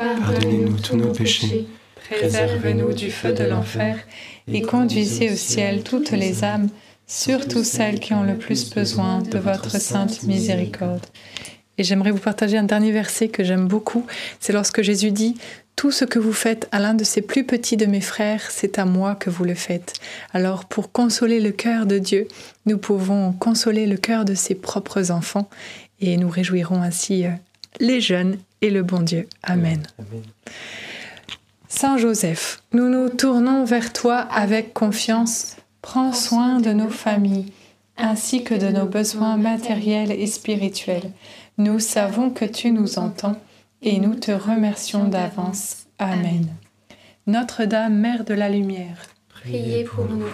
pardonnez-nous 0.00 0.78
tous 0.78 0.96
nos 0.96 1.12
péchés, 1.12 1.66
Préservez-nous 2.10 2.92
du 2.92 3.10
feu 3.10 3.32
de 3.32 3.44
l'enfer 3.44 3.98
et 4.52 4.62
conduisez 4.62 5.30
au 5.30 5.36
ciel 5.36 5.82
toutes 5.84 6.10
les 6.10 6.42
âmes, 6.42 6.68
surtout 7.06 7.62
celles 7.62 8.00
qui 8.00 8.14
ont 8.14 8.24
le 8.24 8.36
plus 8.36 8.74
besoin 8.74 9.20
de 9.20 9.38
votre 9.38 9.70
sainte 9.70 10.24
miséricorde. 10.24 11.06
Et 11.78 11.84
j'aimerais 11.84 12.10
vous 12.10 12.18
partager 12.18 12.58
un 12.58 12.64
dernier 12.64 12.90
verset 12.90 13.28
que 13.28 13.44
j'aime 13.44 13.68
beaucoup. 13.68 14.06
C'est 14.40 14.52
lorsque 14.52 14.82
Jésus 14.82 15.12
dit 15.12 15.36
Tout 15.76 15.92
ce 15.92 16.04
que 16.04 16.18
vous 16.18 16.32
faites 16.32 16.66
à 16.72 16.80
l'un 16.80 16.94
de 16.94 17.04
ces 17.04 17.22
plus 17.22 17.44
petits 17.44 17.76
de 17.76 17.86
mes 17.86 18.00
frères, 18.00 18.50
c'est 18.50 18.78
à 18.78 18.84
moi 18.84 19.14
que 19.14 19.30
vous 19.30 19.44
le 19.44 19.54
faites. 19.54 19.94
Alors, 20.32 20.64
pour 20.64 20.90
consoler 20.90 21.38
le 21.38 21.52
cœur 21.52 21.86
de 21.86 21.98
Dieu, 21.98 22.26
nous 22.66 22.78
pouvons 22.78 23.32
consoler 23.32 23.86
le 23.86 23.96
cœur 23.96 24.24
de 24.24 24.34
ses 24.34 24.56
propres 24.56 25.10
enfants 25.10 25.48
et 26.00 26.16
nous 26.16 26.28
réjouirons 26.28 26.82
ainsi 26.82 27.24
euh, 27.24 27.30
les 27.78 28.00
jeunes 28.00 28.38
et 28.62 28.70
le 28.70 28.82
bon 28.82 29.00
Dieu. 29.00 29.28
Amen. 29.42 29.82
Saint 31.68 31.98
Joseph, 31.98 32.62
nous 32.72 32.88
nous 32.88 33.08
tournons 33.08 33.64
vers 33.64 33.92
toi 33.92 34.18
avec 34.18 34.74
confiance. 34.74 35.56
Prends 35.82 36.12
soin 36.12 36.60
de 36.60 36.72
nos 36.72 36.90
familles, 36.90 37.52
ainsi 37.96 38.44
que 38.44 38.54
de 38.54 38.68
nos 38.68 38.86
besoins 38.86 39.36
matériels 39.36 40.12
et 40.12 40.26
spirituels. 40.26 41.10
Nous 41.58 41.78
savons 41.78 42.30
que 42.30 42.44
tu 42.44 42.70
nous 42.70 42.98
entends 42.98 43.36
et 43.82 43.98
nous 43.98 44.14
te 44.14 44.30
remercions 44.30 45.04
d'avance. 45.04 45.86
Amen. 45.98 46.48
Notre-Dame, 47.26 47.94
Mère 47.94 48.24
de 48.24 48.34
la 48.34 48.48
Lumière, 48.48 49.06
Priez 49.28 49.84
pour 49.84 50.04
nous. 50.06 50.24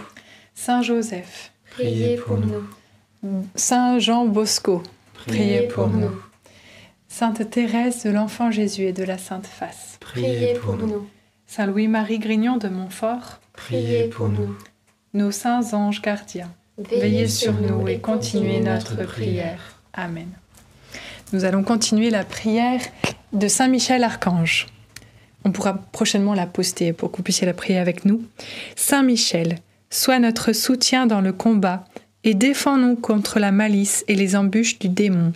Saint 0.55 0.83
Joseph, 0.83 1.53
Priez 1.71 2.17
pour 2.17 2.39
nous. 2.39 2.67
Saint 3.55 3.99
Jean 3.99 4.27
Bosco, 4.27 4.83
Priez 5.27 5.69
pour 5.69 5.89
nous. 5.89 6.11
Sainte 7.19 7.49
Thérèse 7.49 8.03
de 8.05 8.11
l'Enfant 8.11 8.51
Jésus 8.51 8.83
et 8.83 8.93
de 8.93 9.03
la 9.03 9.17
Sainte 9.17 9.47
Face, 9.47 9.97
Priez 10.01 10.53
pour 10.53 10.77
nous. 10.77 11.09
Saint 11.47 11.65
Louis-Marie 11.65 12.19
Grignon 12.19 12.59
de 12.59 12.69
Montfort, 12.69 13.41
Priez 13.55 14.09
pour 14.09 14.29
nous. 14.29 14.55
nos 15.15 15.31
saints 15.31 15.73
anges 15.73 16.03
gardiens, 16.03 16.51
veillez 16.77 17.27
sur 17.27 17.55
nous 17.55 17.89
et 17.89 18.01
continuez 18.01 18.61
notre 18.61 19.03
prière. 19.07 19.81
Amen. 19.95 20.29
Nous 21.33 21.47
allons 21.47 21.63
continuer 21.63 22.11
la 22.11 22.23
prière 22.23 22.83
de 23.33 23.49
Saint 23.49 23.69
Michel 23.69 24.05
Archange. 24.05 24.67
On 25.47 25.53
pourra 25.53 25.73
prochainement 25.93 26.35
la 26.35 26.45
poster 26.45 26.93
pour 26.93 27.11
que 27.11 27.17
vous 27.17 27.23
puissiez 27.23 27.47
la 27.47 27.55
prier 27.55 27.79
avec 27.79 28.05
nous. 28.05 28.25
Saint 28.77 29.03
Michel, 29.03 29.57
sois 29.89 30.19
notre 30.19 30.53
soutien 30.53 31.07
dans 31.07 31.23
le 31.23 31.33
combat 31.33 31.87
et 32.25 32.35
défends-nous 32.35 32.97
contre 32.97 33.39
la 33.39 33.53
malice 33.53 34.05
et 34.07 34.17
les 34.17 34.37
embûches 34.37 34.79
du 34.79 34.91
démon. 34.91 35.33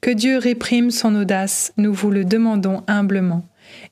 Que 0.00 0.10
Dieu 0.10 0.38
réprime 0.38 0.90
son 0.90 1.14
audace, 1.14 1.72
nous 1.76 1.92
vous 1.92 2.10
le 2.10 2.24
demandons 2.24 2.82
humblement. 2.86 3.44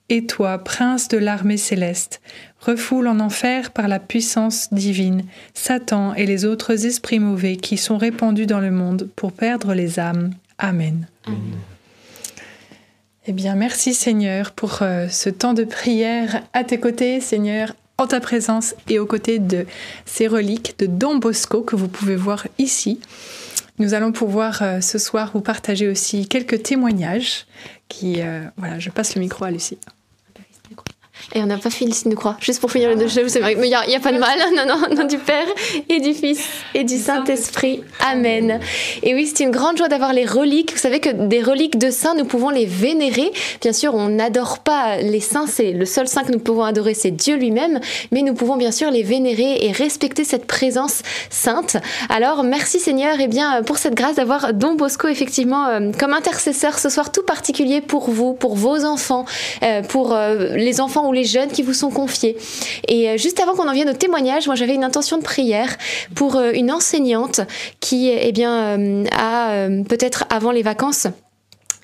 Et 0.08 0.26
toi, 0.26 0.58
prince 0.58 1.08
de 1.08 1.18
l'armée 1.18 1.56
céleste, 1.56 2.20
refoule 2.60 3.08
en 3.08 3.20
enfer 3.20 3.70
par 3.70 3.88
la 3.88 3.98
puissance 3.98 4.72
divine 4.72 5.24
Satan 5.54 6.14
et 6.14 6.26
les 6.26 6.44
autres 6.44 6.86
esprits 6.86 7.18
mauvais 7.18 7.56
qui 7.56 7.76
sont 7.76 7.98
répandus 7.98 8.46
dans 8.46 8.60
le 8.60 8.70
monde 8.70 9.08
pour 9.16 9.32
perdre 9.32 9.74
les 9.74 9.98
âmes. 9.98 10.32
Amen. 10.58 11.06
Eh 13.26 13.32
bien, 13.32 13.54
merci 13.54 13.94
Seigneur 13.94 14.52
pour 14.52 14.80
euh, 14.82 15.08
ce 15.08 15.30
temps 15.30 15.54
de 15.54 15.64
prière 15.64 16.42
à 16.52 16.62
tes 16.62 16.78
côtés, 16.78 17.20
Seigneur, 17.20 17.74
en 17.96 18.06
ta 18.06 18.20
présence 18.20 18.74
et 18.88 18.98
aux 18.98 19.06
côtés 19.06 19.38
de 19.38 19.66
ces 20.04 20.26
reliques 20.26 20.78
de 20.78 20.86
Don 20.86 21.16
Bosco 21.16 21.62
que 21.62 21.76
vous 21.76 21.88
pouvez 21.88 22.16
voir 22.16 22.46
ici. 22.58 23.00
Nous 23.78 23.94
allons 23.94 24.12
pouvoir 24.12 24.62
euh, 24.62 24.80
ce 24.80 24.98
soir 24.98 25.32
vous 25.34 25.40
partager 25.40 25.88
aussi 25.88 26.28
quelques 26.28 26.62
témoignages 26.62 27.46
qui, 27.88 28.22
euh, 28.22 28.44
voilà, 28.56 28.78
je 28.78 28.90
passe 28.90 29.16
le 29.16 29.20
micro 29.20 29.44
à 29.44 29.50
Lucie. 29.50 29.78
Et 31.34 31.40
on 31.40 31.46
n'a 31.46 31.58
pas 31.58 31.70
fait 31.70 31.84
le 31.84 31.92
signe 31.92 32.10
de 32.10 32.16
croix, 32.16 32.36
juste 32.40 32.60
pour 32.60 32.70
finir 32.70 32.94
le 32.94 33.06
jeu, 33.08 33.28
c'est 33.28 33.40
vrai. 33.40 33.54
Mais 33.56 33.68
il 33.68 33.76
n'y 33.88 33.96
a, 33.96 34.00
pas 34.00 34.12
de 34.12 34.18
mal. 34.18 34.38
Non, 34.54 34.66
non, 34.66 34.94
non, 34.94 35.04
du 35.06 35.18
Père 35.18 35.46
et 35.88 36.00
du 36.00 36.14
Fils 36.14 36.44
et 36.74 36.84
du 36.84 36.96
Saint-Esprit. 36.96 37.82
Amen. 38.06 38.60
Et 39.02 39.14
oui, 39.14 39.26
c'est 39.26 39.42
une 39.42 39.50
grande 39.50 39.76
joie 39.76 39.88
d'avoir 39.88 40.12
les 40.12 40.26
reliques. 40.26 40.72
Vous 40.72 40.78
savez 40.78 41.00
que 41.00 41.10
des 41.10 41.42
reliques 41.42 41.78
de 41.78 41.90
saints, 41.90 42.14
nous 42.14 42.24
pouvons 42.24 42.50
les 42.50 42.66
vénérer. 42.66 43.32
Bien 43.60 43.72
sûr, 43.72 43.94
on 43.94 44.08
n'adore 44.08 44.60
pas 44.60 44.98
les 44.98 45.20
saints, 45.20 45.46
c'est 45.46 45.72
le 45.72 45.86
seul 45.86 46.06
saint 46.06 46.22
que 46.22 46.32
nous 46.32 46.38
pouvons 46.38 46.62
adorer, 46.62 46.94
c'est 46.94 47.10
Dieu 47.10 47.36
lui-même. 47.36 47.80
Mais 48.12 48.22
nous 48.22 48.34
pouvons 48.34 48.56
bien 48.56 48.70
sûr 48.70 48.90
les 48.90 49.02
vénérer 49.02 49.64
et 49.64 49.72
respecter 49.72 50.24
cette 50.24 50.46
présence 50.46 51.02
sainte. 51.30 51.76
Alors, 52.08 52.44
merci 52.44 52.78
Seigneur 52.78 53.18
et 53.18 53.24
eh 53.24 53.28
bien, 53.28 53.62
pour 53.62 53.78
cette 53.78 53.94
grâce 53.94 54.16
d'avoir 54.16 54.52
Don 54.52 54.74
Bosco, 54.74 55.08
effectivement, 55.08 55.66
euh, 55.66 55.90
comme 55.98 56.12
intercesseur 56.12 56.78
ce 56.78 56.88
soir 56.88 57.10
tout 57.12 57.22
particulier 57.22 57.80
pour 57.80 58.10
vous, 58.10 58.34
pour 58.34 58.54
vos 58.54 58.84
enfants, 58.84 59.24
euh, 59.62 59.82
pour 59.82 60.12
euh, 60.12 60.54
les 60.56 60.80
enfants 60.80 61.08
ou 61.08 61.12
les 61.14 61.24
jeunes 61.24 61.50
qui 61.50 61.62
vous 61.62 61.72
sont 61.72 61.90
confiés. 61.90 62.36
Et 62.88 63.08
euh, 63.08 63.16
juste 63.16 63.40
avant 63.40 63.54
qu'on 63.54 63.68
en 63.68 63.72
vienne 63.72 63.88
au 63.88 63.94
témoignage, 63.94 64.46
moi 64.46 64.54
j'avais 64.54 64.74
une 64.74 64.84
intention 64.84 65.18
de 65.18 65.22
prière 65.22 65.76
pour 66.14 66.36
euh, 66.36 66.52
une 66.52 66.70
enseignante 66.70 67.40
qui, 67.80 68.10
eh 68.10 68.32
bien, 68.32 68.78
euh, 68.78 69.04
a 69.16 69.68
peut-être 69.88 70.24
avant 70.30 70.50
les 70.50 70.62
vacances 70.62 71.06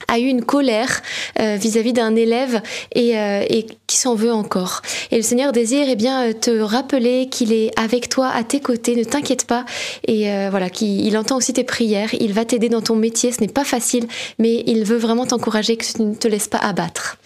a 0.09 0.19
eu 0.19 0.25
une 0.25 0.43
colère 0.43 1.03
vis-à-vis 1.39 1.93
d'un 1.93 2.17
élève 2.17 2.63
et, 2.95 3.11
et 3.11 3.67
qui 3.91 3.97
s'en 3.97 4.15
veut 4.15 4.33
encore. 4.33 4.83
Et 5.11 5.17
le 5.17 5.23
Seigneur 5.23 5.51
désire 5.51 5.87
eh 5.89 5.97
bien 5.97 6.33
te 6.33 6.61
rappeler 6.61 7.27
qu'il 7.29 7.53
est 7.53 7.73
avec 7.77 8.09
toi, 8.09 8.29
à 8.29 8.45
tes 8.45 8.61
côtés, 8.61 8.95
ne 8.95 9.03
t'inquiète 9.03 9.47
pas. 9.47 9.65
Et 10.07 10.31
euh, 10.31 10.47
voilà, 10.49 10.71
qu'il 10.71 11.05
il 11.05 11.19
entend 11.19 11.37
aussi 11.37 11.53
tes 11.53 11.65
prières, 11.65 12.15
il 12.21 12.33
va 12.33 12.45
t'aider 12.45 12.69
dans 12.69 12.83
ton 12.83 12.95
métier, 12.95 13.33
ce 13.33 13.41
n'est 13.41 13.49
pas 13.49 13.65
facile, 13.65 14.07
mais 14.39 14.63
il 14.67 14.85
veut 14.85 14.97
vraiment 14.97 15.27
t'encourager 15.27 15.77
que 15.77 15.85
tu 15.85 16.03
ne 16.03 16.15
te 16.15 16.29
laisses 16.29 16.47
pas 16.47 16.59
abattre. 16.59 17.19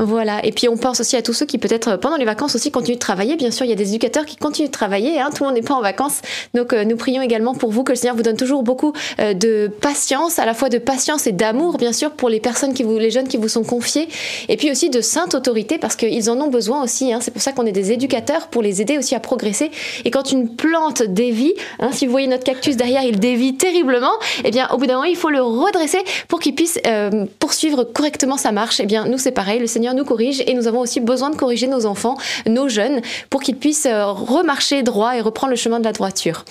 Voilà, 0.00 0.44
et 0.44 0.50
puis 0.50 0.68
on 0.68 0.76
pense 0.76 0.98
aussi 0.98 1.14
à 1.14 1.22
tous 1.22 1.32
ceux 1.32 1.46
qui 1.46 1.58
peut-être 1.58 1.96
pendant 1.96 2.16
les 2.16 2.24
vacances 2.24 2.56
aussi 2.56 2.72
continuent 2.72 2.96
de 2.96 3.00
travailler. 3.00 3.36
Bien 3.36 3.52
sûr, 3.52 3.64
il 3.64 3.68
y 3.68 3.72
a 3.72 3.76
des 3.76 3.90
éducateurs 3.90 4.26
qui 4.26 4.34
continuent 4.34 4.66
de 4.66 4.72
travailler, 4.72 5.20
hein, 5.20 5.30
tout 5.32 5.44
le 5.44 5.50
monde 5.50 5.56
n'est 5.56 5.62
pas 5.62 5.74
en 5.74 5.80
vacances. 5.80 6.22
Donc 6.54 6.72
nous 6.72 6.96
prions 6.96 7.22
également 7.22 7.54
pour 7.54 7.70
vous 7.70 7.84
que 7.84 7.92
le 7.92 7.96
Seigneur 7.96 8.16
vous 8.16 8.24
donne 8.24 8.36
toujours 8.36 8.64
beaucoup 8.64 8.92
de 9.18 9.68
patience, 9.80 10.40
à 10.40 10.44
la 10.44 10.54
fois 10.54 10.70
de 10.70 10.78
patience 10.78 11.28
et 11.28 11.32
d'amour, 11.32 11.76
bien 11.76 11.92
sûr, 11.92 12.10
pour 12.10 12.28
les 12.28 12.40
personnes 12.40 12.74
qui 12.74 12.82
vous, 12.82 12.98
les 12.98 13.12
jeunes 13.12 13.28
qui 13.28 13.36
vous 13.36 13.48
sont 13.48 13.62
confiés, 13.62 14.08
et 14.48 14.56
puis 14.56 14.72
aussi 14.72 14.90
de 14.90 15.00
sainte 15.00 15.36
autorité 15.36 15.78
parce 15.84 15.96
qu'ils 15.96 16.30
en 16.30 16.40
ont 16.40 16.48
besoin 16.48 16.82
aussi. 16.82 17.12
Hein. 17.12 17.18
C'est 17.20 17.30
pour 17.30 17.42
ça 17.42 17.52
qu'on 17.52 17.66
est 17.66 17.72
des 17.72 17.92
éducateurs 17.92 18.46
pour 18.46 18.62
les 18.62 18.80
aider 18.80 18.96
aussi 18.96 19.14
à 19.14 19.20
progresser. 19.20 19.70
Et 20.06 20.10
quand 20.10 20.32
une 20.32 20.48
plante 20.48 21.02
dévie, 21.02 21.52
hein, 21.78 21.90
si 21.92 22.06
vous 22.06 22.10
voyez 22.10 22.26
notre 22.26 22.42
cactus 22.42 22.74
derrière, 22.74 23.02
il 23.02 23.20
dévie 23.20 23.58
terriblement. 23.58 24.12
Eh 24.44 24.50
bien, 24.50 24.66
au 24.72 24.78
bout 24.78 24.86
d'un 24.86 24.94
moment, 24.94 25.04
il 25.04 25.14
faut 25.14 25.28
le 25.28 25.42
redresser 25.42 25.98
pour 26.26 26.40
qu'il 26.40 26.54
puisse 26.54 26.78
euh, 26.86 27.26
poursuivre 27.38 27.84
correctement 27.84 28.38
sa 28.38 28.50
marche. 28.50 28.80
Eh 28.80 28.86
bien, 28.86 29.04
nous, 29.04 29.18
c'est 29.18 29.30
pareil. 29.30 29.60
Le 29.60 29.66
Seigneur 29.66 29.92
nous 29.92 30.06
corrige 30.06 30.42
et 30.46 30.54
nous 30.54 30.68
avons 30.68 30.80
aussi 30.80 31.00
besoin 31.00 31.28
de 31.28 31.36
corriger 31.36 31.66
nos 31.66 31.84
enfants, 31.84 32.16
nos 32.46 32.70
jeunes, 32.70 33.02
pour 33.28 33.42
qu'ils 33.42 33.56
puissent 33.56 33.84
euh, 33.84 34.06
remarcher 34.06 34.82
droit 34.82 35.18
et 35.18 35.20
reprendre 35.20 35.50
le 35.50 35.56
chemin 35.56 35.80
de 35.80 35.84
la 35.84 35.92
droiture. 35.92 36.46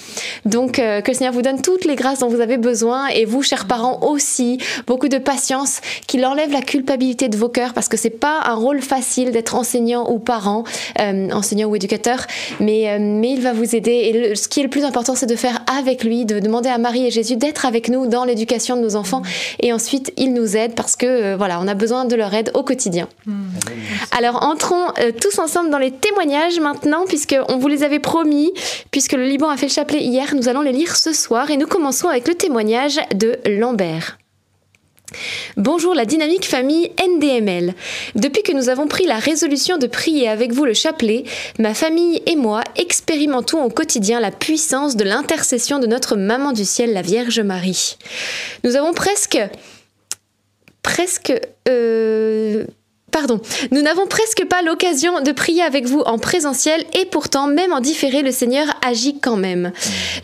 Donc, 0.46 0.78
euh, 0.78 1.02
que 1.02 1.10
le 1.10 1.18
Seigneur 1.18 1.34
vous 1.34 1.42
donne 1.42 1.60
toutes 1.60 1.86
les 1.86 1.96
grâces 1.96 2.20
dont 2.20 2.30
vous 2.30 2.40
avez 2.40 2.58
besoin 2.58 3.08
et 3.08 3.26
vous, 3.26 3.42
chers 3.42 3.66
parents, 3.66 4.04
aussi 4.04 4.60
beaucoup 4.86 5.08
de 5.08 5.18
patience 5.18 5.82
qu'il 6.06 6.24
enlève 6.24 6.52
la 6.52 6.62
culpabilité 6.62 7.30
de 7.30 7.38
vos 7.38 7.50
cœurs, 7.50 7.74
parce 7.74 7.88
que 7.88 7.98
c'est 7.98 8.12
pas 8.12 8.40
un 8.46 8.54
rôle 8.54 8.80
facile 8.80 9.23
d'être 9.32 9.56
enseignant 9.56 10.10
ou 10.10 10.20
parent, 10.20 10.64
euh, 11.00 11.30
enseignant 11.32 11.68
ou 11.68 11.76
éducateur, 11.76 12.26
mais, 12.60 12.90
euh, 12.90 12.98
mais 13.00 13.32
il 13.32 13.42
va 13.42 13.54
vous 13.54 13.76
aider. 13.76 13.92
Et 13.92 14.36
ce 14.36 14.48
qui 14.48 14.60
est 14.60 14.64
le 14.64 14.70
plus 14.70 14.84
important, 14.84 15.16
c'est 15.16 15.26
de 15.26 15.36
faire 15.36 15.64
avec 15.68 16.04
lui, 16.04 16.26
de 16.26 16.40
demander 16.40 16.70
à 16.70 16.78
Marie 16.78 17.08
et 17.08 17.12
Jésus 17.12 17.36
d'être 17.36 17.66
avec 17.66 17.90
nous 17.90 18.08
dans 18.08 18.26
l'éducation 18.26 18.76
de 18.76 18.82
nos 18.82 18.96
enfants. 18.96 19.22
Et 19.60 19.74
ensuite, 19.74 20.14
il 20.18 20.34
nous 20.34 20.58
aide 20.58 20.76
parce 20.76 20.96
que 20.96 21.06
euh, 21.06 21.36
voilà, 21.38 21.60
on 21.62 21.68
a 21.68 21.74
besoin 21.74 22.06
de 22.06 22.16
leur 22.16 22.34
aide 22.34 22.52
au 22.54 22.64
quotidien. 22.64 23.08
Alors, 24.16 24.44
entrons 24.44 24.88
tous 25.20 25.40
ensemble 25.40 25.70
dans 25.70 25.78
les 25.78 25.92
témoignages 25.92 26.60
maintenant, 26.60 27.06
puisque 27.08 27.36
on 27.50 27.58
vous 27.58 27.68
les 27.68 27.84
avait 27.84 28.00
promis, 28.00 28.52
puisque 28.92 29.14
le 29.14 29.26
Liban 29.26 29.50
a 29.50 29.58
fait 29.58 29.68
le 29.68 29.72
chapelet 29.72 30.02
hier, 30.02 30.36
nous 30.36 30.48
allons 30.50 30.62
les 30.62 30.72
lire 30.72 30.96
ce 30.96 31.14
soir 31.14 31.52
et 31.52 31.58
nous 31.58 31.68
commençons 31.68 32.08
avec 32.08 32.28
le 32.28 32.36
témoignage 32.36 33.00
de 33.16 33.38
Lambert. 33.48 34.18
Bonjour 35.58 35.94
la 35.94 36.06
dynamique 36.06 36.46
famille 36.46 36.92
NDML. 37.00 37.74
Depuis 38.16 38.42
que 38.42 38.52
nous 38.52 38.70
avons 38.70 38.88
pris 38.88 39.06
la 39.06 39.20
résolution 39.20 39.78
de 39.78 39.88
prier 39.88 40.28
avec 40.28 40.52
vous 40.52 40.66
le 40.66 40.74
chapelet, 40.74 41.26
ma 41.60 41.74
famille 41.74 42.22
et 42.26 42.36
moi 42.36 42.64
expérimentons 42.76 43.64
au 43.64 43.70
quotidien 43.70 44.20
la 44.20 44.32
puissance 44.32 44.96
de 44.96 45.04
l'intercession 45.04 45.80
de 45.80 45.88
notre 45.88 46.16
maman 46.16 46.54
du 46.54 46.66
ciel, 46.66 46.94
la 46.94 47.02
Vierge 47.02 47.40
Marie. 47.40 47.98
Nous 48.64 48.76
avons 48.76 48.94
presque 48.94 49.40
presque 50.82 51.34
euh, 51.70 52.66
Pardon, 53.14 53.40
nous 53.70 53.84
n'avons 53.84 54.08
presque 54.08 54.44
pas 54.46 54.64
l'occasion 54.64 55.22
de 55.22 55.32
prier 55.32 55.62
avec 55.62 55.86
vous 55.86 56.00
en 56.00 56.18
présentiel 56.18 56.84
et 57.00 57.06
pourtant, 57.06 57.46
même 57.46 57.72
en 57.72 57.80
différé, 57.80 58.24
le 58.24 58.32
Seigneur 58.32 58.66
agit 58.84 59.20
quand 59.20 59.38
même. 59.38 59.72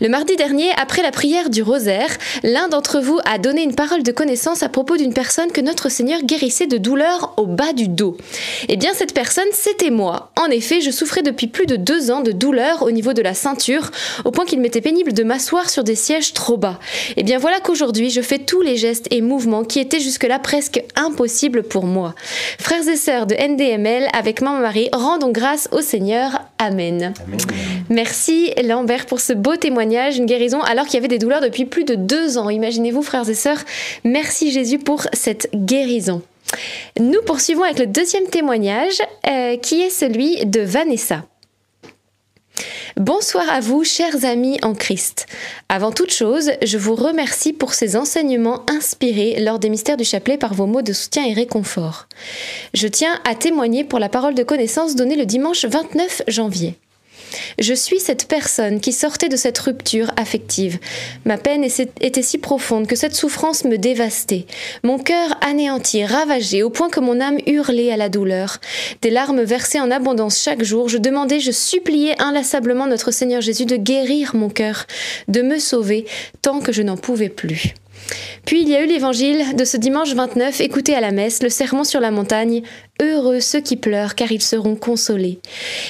Le 0.01 0.09
mardi 0.09 0.35
dernier, 0.35 0.71
après 0.75 1.03
la 1.03 1.11
prière 1.11 1.51
du 1.51 1.61
rosaire, 1.61 2.09
l'un 2.41 2.67
d'entre 2.67 2.99
vous 2.99 3.19
a 3.25 3.37
donné 3.37 3.61
une 3.61 3.75
parole 3.75 4.01
de 4.01 4.11
connaissance 4.11 4.63
à 4.63 4.69
propos 4.69 4.97
d'une 4.97 5.13
personne 5.13 5.51
que 5.51 5.61
notre 5.61 5.89
Seigneur 5.89 6.23
guérissait 6.23 6.65
de 6.65 6.77
douleurs 6.77 7.35
au 7.37 7.45
bas 7.45 7.73
du 7.73 7.87
dos. 7.87 8.17
Eh 8.69 8.75
bien, 8.75 8.89
cette 8.95 9.13
personne, 9.13 9.45
c'était 9.51 9.91
moi. 9.91 10.31
En 10.35 10.47
effet, 10.47 10.81
je 10.81 10.89
souffrais 10.89 11.21
depuis 11.21 11.45
plus 11.45 11.67
de 11.67 11.75
deux 11.75 12.09
ans 12.09 12.21
de 12.21 12.31
douleurs 12.31 12.81
au 12.81 12.89
niveau 12.89 13.13
de 13.13 13.21
la 13.21 13.35
ceinture, 13.35 13.91
au 14.25 14.31
point 14.31 14.45
qu'il 14.45 14.61
m'était 14.61 14.81
pénible 14.81 15.13
de 15.13 15.23
m'asseoir 15.23 15.69
sur 15.69 15.83
des 15.83 15.93
sièges 15.93 16.33
trop 16.33 16.57
bas. 16.57 16.79
Eh 17.17 17.23
bien, 17.23 17.37
voilà 17.37 17.59
qu'aujourd'hui, 17.59 18.09
je 18.09 18.21
fais 18.21 18.39
tous 18.39 18.61
les 18.61 18.77
gestes 18.77 19.05
et 19.11 19.21
mouvements 19.21 19.63
qui 19.63 19.79
étaient 19.79 19.99
jusque-là 19.99 20.39
presque 20.39 20.81
impossibles 20.95 21.61
pour 21.61 21.85
moi. 21.85 22.15
Frères 22.79 22.93
et 22.93 22.97
sœurs 22.97 23.25
de 23.25 23.35
NDML, 23.35 24.07
avec 24.13 24.41
Maman 24.41 24.59
Marie, 24.59 24.89
rendons 24.93 25.31
grâce 25.31 25.67
au 25.71 25.81
Seigneur. 25.81 26.43
Amen. 26.59 27.13
Merci 27.89 28.53
Lambert 28.63 29.05
pour 29.05 29.19
ce 29.19 29.33
beau 29.33 29.55
témoignage, 29.57 30.17
une 30.17 30.25
guérison 30.25 30.61
alors 30.61 30.85
qu'il 30.85 30.93
y 30.93 30.97
avait 30.97 31.09
des 31.09 31.17
douleurs 31.17 31.41
depuis 31.41 31.65
plus 31.65 31.83
de 31.83 31.95
deux 31.95 32.37
ans. 32.37 32.49
Imaginez-vous, 32.49 33.01
frères 33.01 33.27
et 33.29 33.33
sœurs. 33.33 33.59
Merci 34.03 34.51
Jésus 34.51 34.79
pour 34.79 35.03
cette 35.13 35.49
guérison. 35.53 36.21
Nous 36.99 37.21
poursuivons 37.25 37.63
avec 37.63 37.79
le 37.79 37.87
deuxième 37.87 38.27
témoignage 38.27 39.01
euh, 39.29 39.57
qui 39.57 39.81
est 39.81 39.89
celui 39.89 40.45
de 40.45 40.61
Vanessa. 40.61 41.25
Bonsoir 42.97 43.49
à 43.49 43.59
vous, 43.59 43.83
chers 43.83 44.25
amis 44.25 44.57
en 44.61 44.73
Christ. 44.73 45.25
Avant 45.69 45.91
toute 45.91 46.11
chose, 46.11 46.51
je 46.61 46.77
vous 46.77 46.95
remercie 46.95 47.53
pour 47.53 47.73
ces 47.73 47.95
enseignements 47.95 48.65
inspirés 48.69 49.39
lors 49.39 49.59
des 49.59 49.69
mystères 49.69 49.97
du 49.97 50.03
chapelet 50.03 50.37
par 50.37 50.53
vos 50.53 50.65
mots 50.65 50.81
de 50.81 50.93
soutien 50.93 51.25
et 51.25 51.33
réconfort. 51.33 52.07
Je 52.73 52.87
tiens 52.87 53.19
à 53.23 53.35
témoigner 53.35 53.83
pour 53.83 53.99
la 53.99 54.09
parole 54.09 54.35
de 54.35 54.43
connaissance 54.43 54.95
donnée 54.95 55.15
le 55.15 55.25
dimanche 55.25 55.65
29 55.65 56.23
janvier. 56.27 56.77
Je 57.59 57.73
suis 57.73 57.99
cette 57.99 58.27
personne 58.27 58.79
qui 58.79 58.93
sortait 58.93 59.29
de 59.29 59.35
cette 59.35 59.57
rupture 59.59 60.11
affective. 60.17 60.79
Ma 61.25 61.37
peine 61.37 61.63
était 61.63 62.21
si 62.21 62.37
profonde 62.37 62.87
que 62.87 62.95
cette 62.95 63.15
souffrance 63.15 63.65
me 63.65 63.77
dévastait. 63.77 64.45
Mon 64.83 64.97
cœur 64.97 65.37
anéanti, 65.41 66.05
ravagé, 66.05 66.63
au 66.63 66.69
point 66.69 66.89
que 66.89 66.99
mon 66.99 67.19
âme 67.19 67.37
hurlait 67.45 67.91
à 67.91 67.97
la 67.97 68.09
douleur. 68.09 68.57
Des 69.01 69.09
larmes 69.09 69.43
versées 69.43 69.79
en 69.79 69.91
abondance 69.91 70.41
chaque 70.41 70.63
jour, 70.63 70.89
je 70.89 70.97
demandais, 70.97 71.39
je 71.39 71.51
suppliais 71.51 72.19
inlassablement 72.21 72.87
notre 72.87 73.11
Seigneur 73.11 73.41
Jésus 73.41 73.65
de 73.65 73.75
guérir 73.75 74.35
mon 74.35 74.49
cœur, 74.49 74.85
de 75.27 75.41
me 75.41 75.59
sauver, 75.59 76.05
tant 76.41 76.59
que 76.59 76.71
je 76.71 76.81
n'en 76.81 76.97
pouvais 76.97 77.29
plus. 77.29 77.73
Puis 78.45 78.61
il 78.61 78.69
y 78.69 78.75
a 78.75 78.83
eu 78.83 78.87
l'évangile 78.87 79.55
de 79.55 79.65
ce 79.65 79.77
dimanche 79.77 80.13
29, 80.13 80.61
écouté 80.61 80.95
à 80.95 81.01
la 81.01 81.11
messe, 81.11 81.43
le 81.43 81.49
sermon 81.49 81.83
sur 81.83 81.99
la 81.99 82.11
montagne, 82.11 82.63
Heureux 83.01 83.39
ceux 83.39 83.61
qui 83.61 83.77
pleurent, 83.77 84.15
car 84.15 84.31
ils 84.31 84.41
seront 84.41 84.75
consolés. 84.75 85.39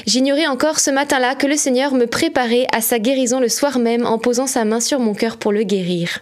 J'ignorais 0.06 0.46
encore 0.46 0.80
ce 0.80 0.92
matin-là 0.92 1.36
que 1.36 1.48
le 1.48 1.58
Seigneur 1.58 1.94
me 1.94 2.06
préparait 2.06 2.68
à 2.72 2.82
sa 2.82 3.00
guérison 3.00 3.40
le 3.40 3.50
soir 3.50 3.80
même 3.80 4.06
en 4.06 4.20
posant 4.20 4.46
sa 4.46 4.64
main 4.64 4.80
sur 4.80 5.00
mon 5.00 5.14
cœur 5.16 5.38
pour 5.38 5.52
le 5.52 5.64
guérir. 5.64 6.20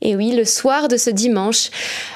Et 0.00 0.16
oui, 0.16 0.32
le 0.32 0.44
soir 0.44 0.88
de 0.88 0.96
ce 0.96 1.10
dimanche, 1.10 1.70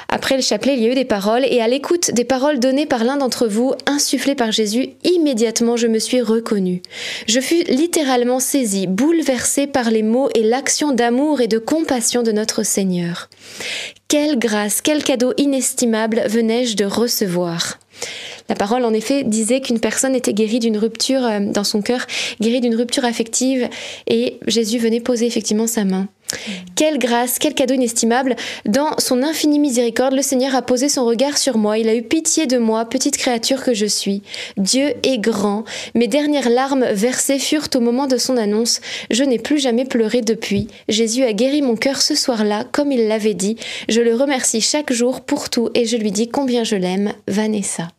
après 0.09 0.37
le 0.37 0.43
chapelet, 0.43 0.75
il 0.75 0.83
y 0.83 0.89
a 0.89 0.93
eu 0.93 0.95
des 0.95 1.05
paroles, 1.05 1.45
et 1.45 1.61
à 1.61 1.69
l'écoute 1.69 2.11
des 2.13 2.25
paroles 2.25 2.59
données 2.59 2.87
par 2.87 3.05
l'un 3.05 3.17
d'entre 3.17 3.47
vous, 3.47 3.75
insufflées 3.87 4.35
par 4.35 4.51
Jésus, 4.51 4.91
immédiatement 5.05 5.77
je 5.77 5.87
me 5.87 5.99
suis 5.99 6.21
reconnue. 6.21 6.83
Je 7.27 7.41
fus 7.41 7.63
littéralement 7.69 8.41
saisie, 8.41 8.87
bouleversée 8.87 9.67
par 9.67 9.91
les 9.91 10.03
mots 10.03 10.29
et 10.35 10.43
l'action 10.43 10.93
d'amour 10.93 11.41
et 11.41 11.49
de 11.49 11.59
compassion 11.59 12.23
de 12.23 12.33
notre 12.33 12.65
Seigneur. 12.65 13.29
Quelle 14.09 14.39
grâce, 14.39 14.81
quel 14.81 15.05
cadeau 15.05 15.33
inestimable 15.37 16.25
venais-je 16.27 16.77
de 16.77 16.85
recevoir. 16.85 17.79
La 18.49 18.55
parole, 18.55 18.85
en 18.85 18.93
effet, 18.93 19.23
disait 19.23 19.61
qu'une 19.61 19.81
personne 19.81 20.15
était 20.15 20.33
guérie 20.33 20.59
d'une 20.59 20.77
rupture 20.77 21.25
euh, 21.25 21.41
dans 21.41 21.65
son 21.65 21.83
cœur, 21.83 22.07
guérie 22.41 22.61
d'une 22.61 22.75
rupture 22.75 23.05
affective, 23.05 23.69
et 24.07 24.39
Jésus 24.47 24.79
venait 24.79 25.01
poser 25.01 25.27
effectivement 25.27 25.67
sa 25.67 25.85
main. 25.85 26.09
Quelle 26.77 26.99
grâce, 26.99 27.39
quel 27.39 27.55
cadeau 27.55 27.75
inestimable. 27.75 28.37
Dans 28.65 28.99
son 28.99 29.23
infinie 29.23 29.59
miséricorde, 29.59 30.15
le 30.15 30.23
Seigneur 30.23 30.55
a 30.55 30.63
posé 30.63 30.89
son 30.89 31.05
regard 31.05 31.39
sur 31.39 31.59
moi. 31.59 31.79
Il 31.79 31.89
a 31.89 31.95
eu 31.95 32.03
pitié 32.03 32.47
de 32.47 32.59
moi, 32.59 32.85
petite 32.85 33.17
créature 33.17 33.63
que 33.63 33.75
je 33.75 33.87
suis. 33.87 34.23
Dieu 34.57 34.95
est 35.03 35.19
grand. 35.19 35.65
Mes 35.95 36.09
dernières 36.09 36.51
larmes 36.51 36.87
versées 36.93 37.39
furent 37.39 37.69
au 37.75 37.81
moment 37.81 38.07
de 38.07 38.17
son 38.17 38.37
annonce. 38.37 38.81
Je 39.11 39.25
n'ai 39.25 39.39
plus 39.39 39.59
jamais 39.59 39.85
pleuré 39.85 40.23
depuis. 40.23 40.69
Jésus 40.89 41.25
a 41.25 41.33
guéri 41.33 41.63
mon 41.63 41.77
cœur 41.77 42.01
ce 42.01 42.15
soir-là, 42.15 42.65
comme 42.73 42.93
il 42.93 43.09
l'avait 43.09 43.35
dit. 43.35 43.57
Je 43.89 44.01
le 44.01 44.15
remercie 44.15 44.61
chaque 44.61 44.93
jour 44.93 45.21
pour 45.21 45.51
tout 45.51 45.71
et 45.75 45.85
je 45.85 45.97
lui 45.97 46.13
dis 46.13 46.29
combien 46.29 46.65
je 46.65 46.77
l'aime. 46.77 47.13
Vanessa. 47.29 47.90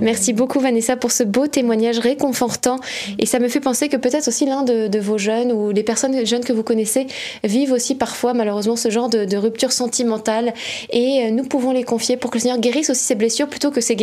Merci 0.00 0.32
beaucoup 0.32 0.60
Vanessa 0.60 0.96
pour 0.96 1.12
ce 1.12 1.22
beau 1.22 1.46
témoignage 1.46 1.98
réconfortant. 1.98 2.78
Et 3.18 3.26
ça 3.26 3.38
me 3.38 3.48
fait 3.48 3.60
penser 3.60 3.88
que 3.88 3.96
peut-être 3.96 4.28
aussi 4.28 4.46
l'un 4.46 4.62
de, 4.62 4.98
vos 4.98 5.18
jeunes 5.18 5.52
ou 5.52 5.70
les 5.70 5.82
personnes 5.82 6.26
jeunes 6.26 6.44
que 6.44 6.52
vous 6.52 6.62
connaissez 6.62 7.06
vivent 7.44 7.72
aussi 7.72 7.94
parfois 7.94 8.34
malheureusement 8.34 8.76
ce 8.76 8.90
genre 8.90 9.08
de, 9.08 9.36
rupture 9.36 9.72
sentimentale. 9.72 10.52
Et 10.90 11.24
euh, 11.24 11.30
nous 11.30 11.44
pouvons 11.44 11.70
les 11.70 11.84
confier 11.84 12.16
pour 12.16 12.30
que 12.30 12.38
le 12.38 12.42
Seigneur 12.42 12.58
guérisse 12.58 12.90
aussi 12.90 13.04
ces 13.04 13.14
blessures 13.14 13.48
plutôt 13.48 13.70
que 13.70 13.80
ces, 13.80 13.96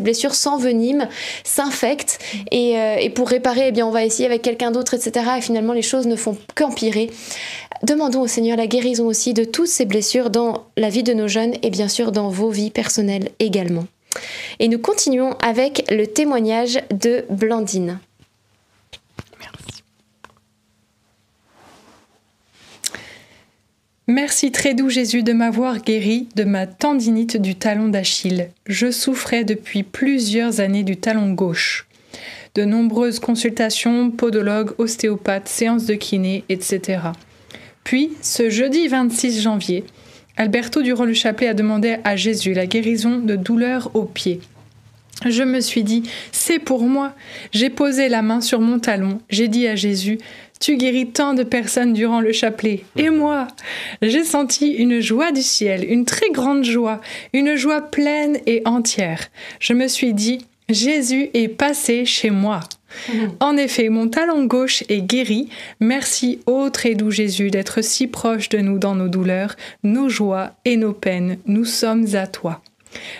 blessures 0.00 0.34
s'enveniment, 0.34 1.06
s'infectent. 1.44 2.18
Et, 2.50 2.76
euh, 2.78 2.96
et, 2.98 3.10
pour 3.10 3.28
réparer 3.28 3.68
eh 3.68 3.72
bien 3.72 3.86
on 3.86 3.90
va 3.90 4.04
essayer 4.04 4.26
avec 4.26 4.42
quelqu'un 4.42 4.70
d'autre 4.70 4.94
etc 4.94 5.26
et 5.38 5.40
finalement 5.40 5.72
les 5.72 5.82
choses 5.82 6.06
ne 6.06 6.16
font 6.16 6.36
qu'empirer. 6.54 7.10
Demandons 7.82 8.20
au 8.22 8.26
Seigneur 8.26 8.56
la 8.56 8.66
guérison 8.66 9.06
aussi 9.06 9.34
de 9.34 9.44
toutes 9.44 9.66
ces 9.66 9.84
blessures 9.84 10.30
dans 10.30 10.64
la 10.76 10.88
vie 10.88 11.02
de 11.02 11.12
nos 11.12 11.28
jeunes 11.28 11.54
et 11.62 11.70
bien 11.70 11.88
sûr 11.88 12.12
dans 12.12 12.28
vos 12.28 12.50
vies 12.50 12.70
personnelles 12.70 13.30
également. 13.40 13.84
Et 14.58 14.68
nous 14.68 14.78
continuons 14.78 15.34
avec 15.42 15.84
le 15.90 16.06
témoignage 16.06 16.80
de 16.90 17.24
Blandine. 17.30 17.98
Merci. 19.40 19.82
Merci 24.06 24.52
très 24.52 24.74
doux 24.74 24.88
Jésus 24.88 25.22
de 25.22 25.32
m'avoir 25.32 25.80
guéri 25.80 26.28
de 26.36 26.44
ma 26.44 26.66
tendinite 26.66 27.36
du 27.36 27.54
talon 27.54 27.88
d'Achille. 27.88 28.50
Je 28.66 28.90
souffrais 28.90 29.44
depuis 29.44 29.82
plusieurs 29.82 30.60
années 30.60 30.84
du 30.84 30.96
talon 30.96 31.32
gauche. 31.32 31.86
De 32.54 32.64
nombreuses 32.64 33.18
consultations, 33.18 34.10
podologue, 34.10 34.74
ostéopathe, 34.78 35.48
séances 35.48 35.86
de 35.86 35.94
kiné, 35.94 36.44
etc. 36.50 37.00
Puis, 37.84 38.12
ce 38.20 38.50
jeudi 38.50 38.88
26 38.88 39.40
janvier, 39.40 39.84
Alberto 40.36 40.82
durant 40.82 41.04
le 41.04 41.14
chapelet 41.14 41.48
a 41.48 41.54
demandé 41.54 41.96
à 42.04 42.16
Jésus 42.16 42.54
la 42.54 42.66
guérison 42.66 43.18
de 43.18 43.36
douleurs 43.36 43.90
aux 43.94 44.04
pieds. 44.04 44.40
Je 45.26 45.42
me 45.42 45.60
suis 45.60 45.84
dit, 45.84 46.02
c'est 46.32 46.58
pour 46.58 46.82
moi. 46.82 47.12
J'ai 47.52 47.70
posé 47.70 48.08
la 48.08 48.22
main 48.22 48.40
sur 48.40 48.60
mon 48.60 48.78
talon, 48.78 49.20
j'ai 49.30 49.48
dit 49.48 49.68
à 49.68 49.76
Jésus, 49.76 50.18
tu 50.58 50.76
guéris 50.76 51.08
tant 51.08 51.34
de 51.34 51.42
personnes 51.42 51.92
durant 51.92 52.20
le 52.20 52.32
chapelet. 52.32 52.84
Et 52.96 53.10
moi, 53.10 53.48
j'ai 54.00 54.24
senti 54.24 54.70
une 54.70 55.00
joie 55.00 55.32
du 55.32 55.42
ciel, 55.42 55.84
une 55.88 56.04
très 56.04 56.30
grande 56.30 56.64
joie, 56.64 57.00
une 57.32 57.56
joie 57.56 57.80
pleine 57.80 58.38
et 58.46 58.62
entière. 58.64 59.28
Je 59.58 59.74
me 59.74 59.88
suis 59.88 60.14
dit, 60.14 60.46
Jésus 60.72 61.30
est 61.34 61.48
passé 61.48 62.04
chez 62.04 62.30
moi. 62.30 62.60
En 63.40 63.56
effet, 63.56 63.88
mon 63.88 64.08
talon 64.08 64.44
gauche 64.44 64.84
est 64.88 65.00
guéri. 65.00 65.48
Merci, 65.80 66.40
ô 66.46 66.68
très 66.70 66.94
doux 66.94 67.10
Jésus, 67.10 67.50
d'être 67.50 67.82
si 67.82 68.06
proche 68.06 68.48
de 68.48 68.58
nous 68.58 68.78
dans 68.78 68.94
nos 68.94 69.08
douleurs, 69.08 69.56
nos 69.82 70.08
joies 70.08 70.52
et 70.64 70.76
nos 70.76 70.92
peines. 70.92 71.38
Nous 71.46 71.64
sommes 71.64 72.14
à 72.14 72.26
toi. 72.26 72.60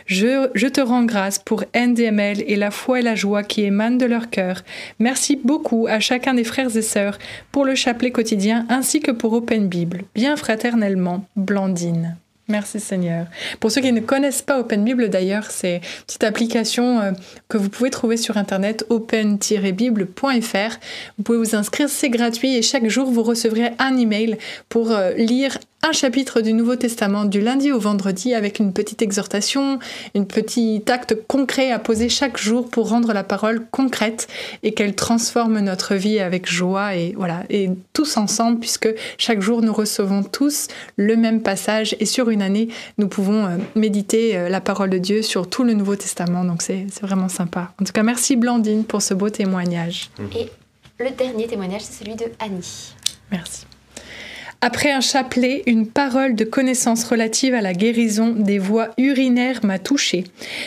Je, 0.04 0.50
je, 0.54 0.66
te 0.66 0.82
rends 0.82 1.04
grâce 1.04 1.38
pour 1.38 1.64
NDML 1.74 2.44
et 2.46 2.56
la 2.56 2.70
foi 2.70 3.00
et 3.00 3.02
la 3.02 3.14
joie 3.14 3.42
qui 3.42 3.62
émanent 3.62 3.96
de 3.96 4.04
leur 4.04 4.28
cœur. 4.28 4.62
Merci 4.98 5.40
beaucoup 5.42 5.86
à 5.88 5.98
chacun 5.98 6.34
des 6.34 6.44
frères 6.44 6.76
et 6.76 6.82
sœurs 6.82 7.18
pour 7.52 7.64
le 7.64 7.74
chapelet 7.74 8.10
quotidien 8.10 8.66
ainsi 8.68 9.00
que 9.00 9.10
pour 9.10 9.32
Open 9.32 9.68
Bible. 9.68 10.02
Bien 10.14 10.36
fraternellement, 10.36 11.24
Blandine. 11.36 12.16
Merci 12.52 12.80
Seigneur. 12.80 13.28
Pour 13.60 13.72
ceux 13.72 13.80
qui 13.80 13.92
ne 13.92 14.00
connaissent 14.00 14.42
pas 14.42 14.60
Open 14.60 14.84
Bible 14.84 15.08
d'ailleurs, 15.08 15.50
c'est 15.50 15.76
une 15.76 16.04
petite 16.06 16.22
application 16.22 17.00
euh, 17.00 17.12
que 17.48 17.56
vous 17.56 17.70
pouvez 17.70 17.88
trouver 17.88 18.18
sur 18.18 18.36
internet 18.36 18.84
open-bible.fr. 18.90 20.78
Vous 21.16 21.24
pouvez 21.24 21.38
vous 21.38 21.56
inscrire, 21.56 21.88
c'est 21.88 22.10
gratuit 22.10 22.54
et 22.54 22.60
chaque 22.60 22.86
jour 22.88 23.10
vous 23.10 23.22
recevrez 23.22 23.72
un 23.78 23.96
email 23.96 24.36
pour 24.68 24.92
euh, 24.92 25.14
lire 25.14 25.56
un 25.84 25.90
chapitre 25.90 26.40
du 26.40 26.52
Nouveau 26.52 26.76
Testament 26.76 27.24
du 27.24 27.40
lundi 27.40 27.72
au 27.72 27.80
vendredi 27.80 28.34
avec 28.34 28.60
une 28.60 28.72
petite 28.72 29.02
exhortation, 29.02 29.80
une 30.14 30.26
petit 30.26 30.82
acte 30.86 31.16
concret 31.26 31.72
à 31.72 31.80
poser 31.80 32.08
chaque 32.08 32.38
jour 32.38 32.70
pour 32.70 32.88
rendre 32.88 33.12
la 33.12 33.24
parole 33.24 33.66
concrète 33.72 34.28
et 34.62 34.74
qu'elle 34.74 34.94
transforme 34.94 35.58
notre 35.58 35.96
vie 35.96 36.20
avec 36.20 36.48
joie 36.48 36.94
et 36.94 37.14
voilà 37.16 37.42
et 37.50 37.68
tous 37.92 38.16
ensemble 38.16 38.60
puisque 38.60 38.88
chaque 39.18 39.40
jour 39.40 39.60
nous 39.60 39.72
recevons 39.72 40.22
tous 40.22 40.68
le 40.96 41.16
même 41.16 41.42
passage 41.42 41.96
et 41.98 42.06
sur 42.06 42.30
une 42.30 42.42
année 42.42 42.68
nous 42.98 43.08
pouvons 43.08 43.46
euh, 43.46 43.56
méditer 43.74 44.36
euh, 44.36 44.48
la 44.48 44.60
parole 44.60 44.90
de 44.90 44.98
Dieu 44.98 45.20
sur 45.20 45.50
tout 45.50 45.64
le 45.64 45.74
Nouveau 45.74 45.96
Testament 45.96 46.44
donc 46.44 46.62
c'est 46.62 46.86
vraiment 47.02 47.28
sympa. 47.28 47.72
En 47.80 47.84
tout 47.84 47.92
cas 47.92 48.04
merci 48.04 48.36
Blandine 48.36 48.84
pour 48.84 49.02
ce 49.02 49.14
beau 49.14 49.30
témoignage. 49.30 50.10
Et 50.38 50.48
le 51.00 51.10
dernier 51.10 51.48
témoignage 51.48 51.82
c'est 51.82 52.04
celui 52.04 52.14
de 52.14 52.26
Annie. 52.38 52.94
Merci. 53.32 53.66
Après 54.64 54.92
un 54.92 55.00
chapelet, 55.00 55.64
une 55.66 55.88
parole 55.88 56.36
de 56.36 56.44
connaissance 56.44 57.02
relative 57.02 57.52
à 57.52 57.60
la 57.60 57.74
guérison 57.74 58.28
des 58.28 58.60
voies 58.60 58.90
urinaires 58.96 59.58
m'a 59.64 59.80
touchée. 59.80 60.22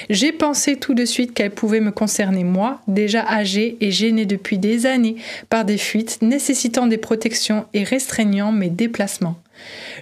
J'ai 0.10 0.34
pensé 0.34 0.76
tout 0.76 0.93
de 0.93 1.06
suite 1.06 1.34
qu'elle 1.34 1.52
pouvait 1.52 1.80
me 1.80 1.91
concerner 1.91 2.43
moi, 2.43 2.82
déjà 2.89 3.26
âgée 3.26 3.78
et 3.80 3.91
gênée 3.91 4.26
depuis 4.26 4.58
des 4.58 4.86
années 4.86 5.16
par 5.50 5.64
des 5.64 5.78
fuites 5.78 6.22
nécessitant 6.22 6.88
des 6.88 6.98
protections 6.98 7.68
et 7.74 7.86
restreignant 7.86 8.52
mes 8.52 8.70
déplacements. 8.70 9.38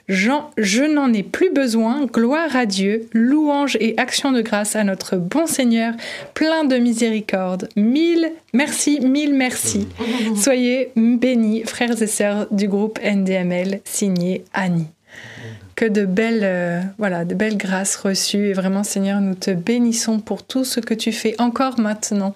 Je 0.07 0.83
n'en 0.83 1.13
ai 1.13 1.23
plus 1.23 1.51
besoin, 1.51 2.05
gloire 2.05 2.55
à 2.55 2.65
Dieu, 2.65 3.07
louange 3.13 3.77
et 3.79 3.93
action 3.97 4.31
de 4.31 4.41
grâce 4.41 4.75
à 4.75 4.83
notre 4.83 5.15
bon 5.17 5.47
Seigneur, 5.47 5.93
plein 6.33 6.65
de 6.65 6.75
miséricorde. 6.77 7.69
Mille 7.75 8.31
merci, 8.53 8.99
mille 8.99 9.33
merci. 9.33 9.87
Soyez 10.35 10.91
bénis, 10.95 11.63
frères 11.63 12.01
et 12.01 12.07
sœurs 12.07 12.47
du 12.51 12.67
groupe 12.67 12.99
NDML, 13.03 13.79
signé 13.85 14.43
Annie 14.53 14.87
que 15.75 15.85
de 15.85 16.05
belles, 16.05 16.41
euh, 16.43 16.81
voilà, 16.97 17.25
de 17.25 17.35
belles 17.35 17.57
grâces 17.57 17.95
reçues. 17.95 18.49
Et 18.49 18.53
vraiment, 18.53 18.83
Seigneur, 18.83 19.21
nous 19.21 19.35
te 19.35 19.51
bénissons 19.51 20.19
pour 20.19 20.43
tout 20.43 20.63
ce 20.63 20.79
que 20.79 20.93
tu 20.93 21.11
fais 21.11 21.35
encore 21.39 21.79
maintenant, 21.79 22.35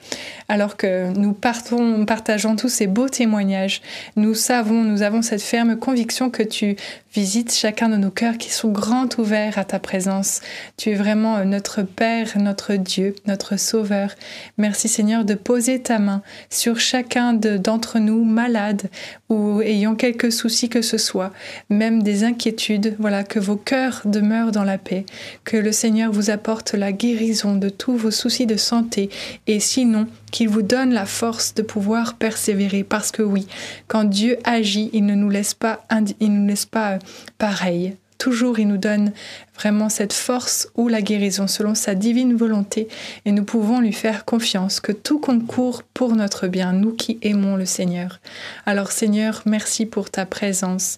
alors 0.49 0.77
que 0.77 1.11
nous 1.17 1.33
partons, 1.33 2.05
partageons 2.05 2.55
tous 2.55 2.69
ces 2.69 2.87
beaux 2.87 3.09
témoignages. 3.09 3.81
Nous 4.15 4.33
savons, 4.33 4.83
nous 4.83 5.01
avons 5.01 5.21
cette 5.21 5.41
ferme 5.41 5.77
conviction 5.77 6.29
que 6.29 6.43
tu 6.43 6.75
visites 7.13 7.53
chacun 7.53 7.89
de 7.89 7.95
nos 7.95 8.11
cœurs 8.11 8.37
qui 8.37 8.51
sont 8.51 8.69
grands 8.69 9.09
ouverts 9.17 9.57
à 9.57 9.65
ta 9.65 9.79
présence. 9.79 10.41
Tu 10.77 10.91
es 10.91 10.93
vraiment 10.93 11.37
euh, 11.37 11.45
notre 11.45 11.81
Père, 11.81 12.37
notre 12.37 12.75
Dieu, 12.75 13.15
notre 13.25 13.57
Sauveur. 13.57 14.11
Merci 14.57 14.87
Seigneur 14.87 15.25
de 15.25 15.33
poser 15.33 15.81
ta 15.81 15.97
main 15.97 16.21
sur 16.51 16.79
chacun 16.79 17.33
d'entre 17.33 17.97
nous 17.97 18.23
malades 18.23 18.89
ou 19.29 19.61
ayant 19.61 19.95
quelques 19.95 20.31
soucis 20.31 20.69
que 20.69 20.83
ce 20.83 20.99
soit, 20.99 21.33
même 21.69 22.03
des 22.03 22.23
inquiétudes. 22.23 22.95
Voilà 22.99 23.23
que 23.27 23.39
vos 23.39 23.55
cœurs 23.55 24.01
demeurent 24.05 24.51
dans 24.51 24.63
la 24.63 24.77
paix, 24.77 25.05
que 25.43 25.57
le 25.57 25.71
Seigneur 25.71 26.11
vous 26.11 26.29
apporte 26.29 26.73
la 26.73 26.91
guérison 26.91 27.55
de 27.55 27.69
tous 27.69 27.95
vos 27.95 28.11
soucis 28.11 28.45
de 28.45 28.57
santé 28.57 29.09
et 29.47 29.59
sinon 29.59 30.07
qu'il 30.31 30.49
vous 30.49 30.61
donne 30.61 30.93
la 30.93 31.05
force 31.05 31.53
de 31.53 31.61
pouvoir 31.61 32.15
persévérer 32.15 32.83
parce 32.83 33.11
que 33.11 33.21
oui, 33.21 33.47
quand 33.87 34.03
Dieu 34.03 34.37
agit, 34.43 34.89
il 34.93 35.05
ne 35.05 35.15
nous 35.15 35.29
laisse 35.29 35.53
pas 35.53 35.85
il 36.19 36.33
nous 36.33 36.47
laisse 36.47 36.65
pas 36.65 36.93
euh, 36.93 36.99
pareil. 37.37 37.95
Toujours, 38.17 38.59
il 38.59 38.67
nous 38.67 38.77
donne 38.77 39.11
vraiment 39.55 39.89
cette 39.89 40.13
force 40.13 40.69
ou 40.75 40.87
la 40.87 41.01
guérison 41.01 41.47
selon 41.47 41.75
sa 41.75 41.95
divine 41.95 42.35
volonté 42.35 42.87
et 43.25 43.31
nous 43.31 43.43
pouvons 43.43 43.79
lui 43.79 43.93
faire 43.93 44.25
confiance 44.25 44.79
que 44.79 44.91
tout 44.91 45.19
concourt 45.19 45.83
pour 45.93 46.15
notre 46.15 46.47
bien, 46.47 46.73
nous 46.73 46.93
qui 46.93 47.19
aimons 47.21 47.55
le 47.55 47.65
Seigneur. 47.65 48.19
Alors 48.65 48.91
Seigneur, 48.91 49.41
merci 49.45 49.85
pour 49.85 50.09
ta 50.09 50.25
présence. 50.25 50.97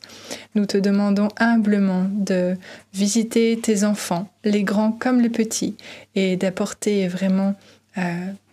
Nous 0.55 0.65
te 0.65 0.77
demandons 0.77 1.29
humblement 1.37 2.07
de 2.11 2.55
visiter 2.93 3.59
tes 3.61 3.83
enfants, 3.83 4.29
les 4.43 4.63
grands 4.63 4.91
comme 4.91 5.21
les 5.21 5.29
petits, 5.29 5.75
et 6.15 6.37
d'apporter 6.37 7.07
vraiment 7.07 7.55
euh, 7.97 8.01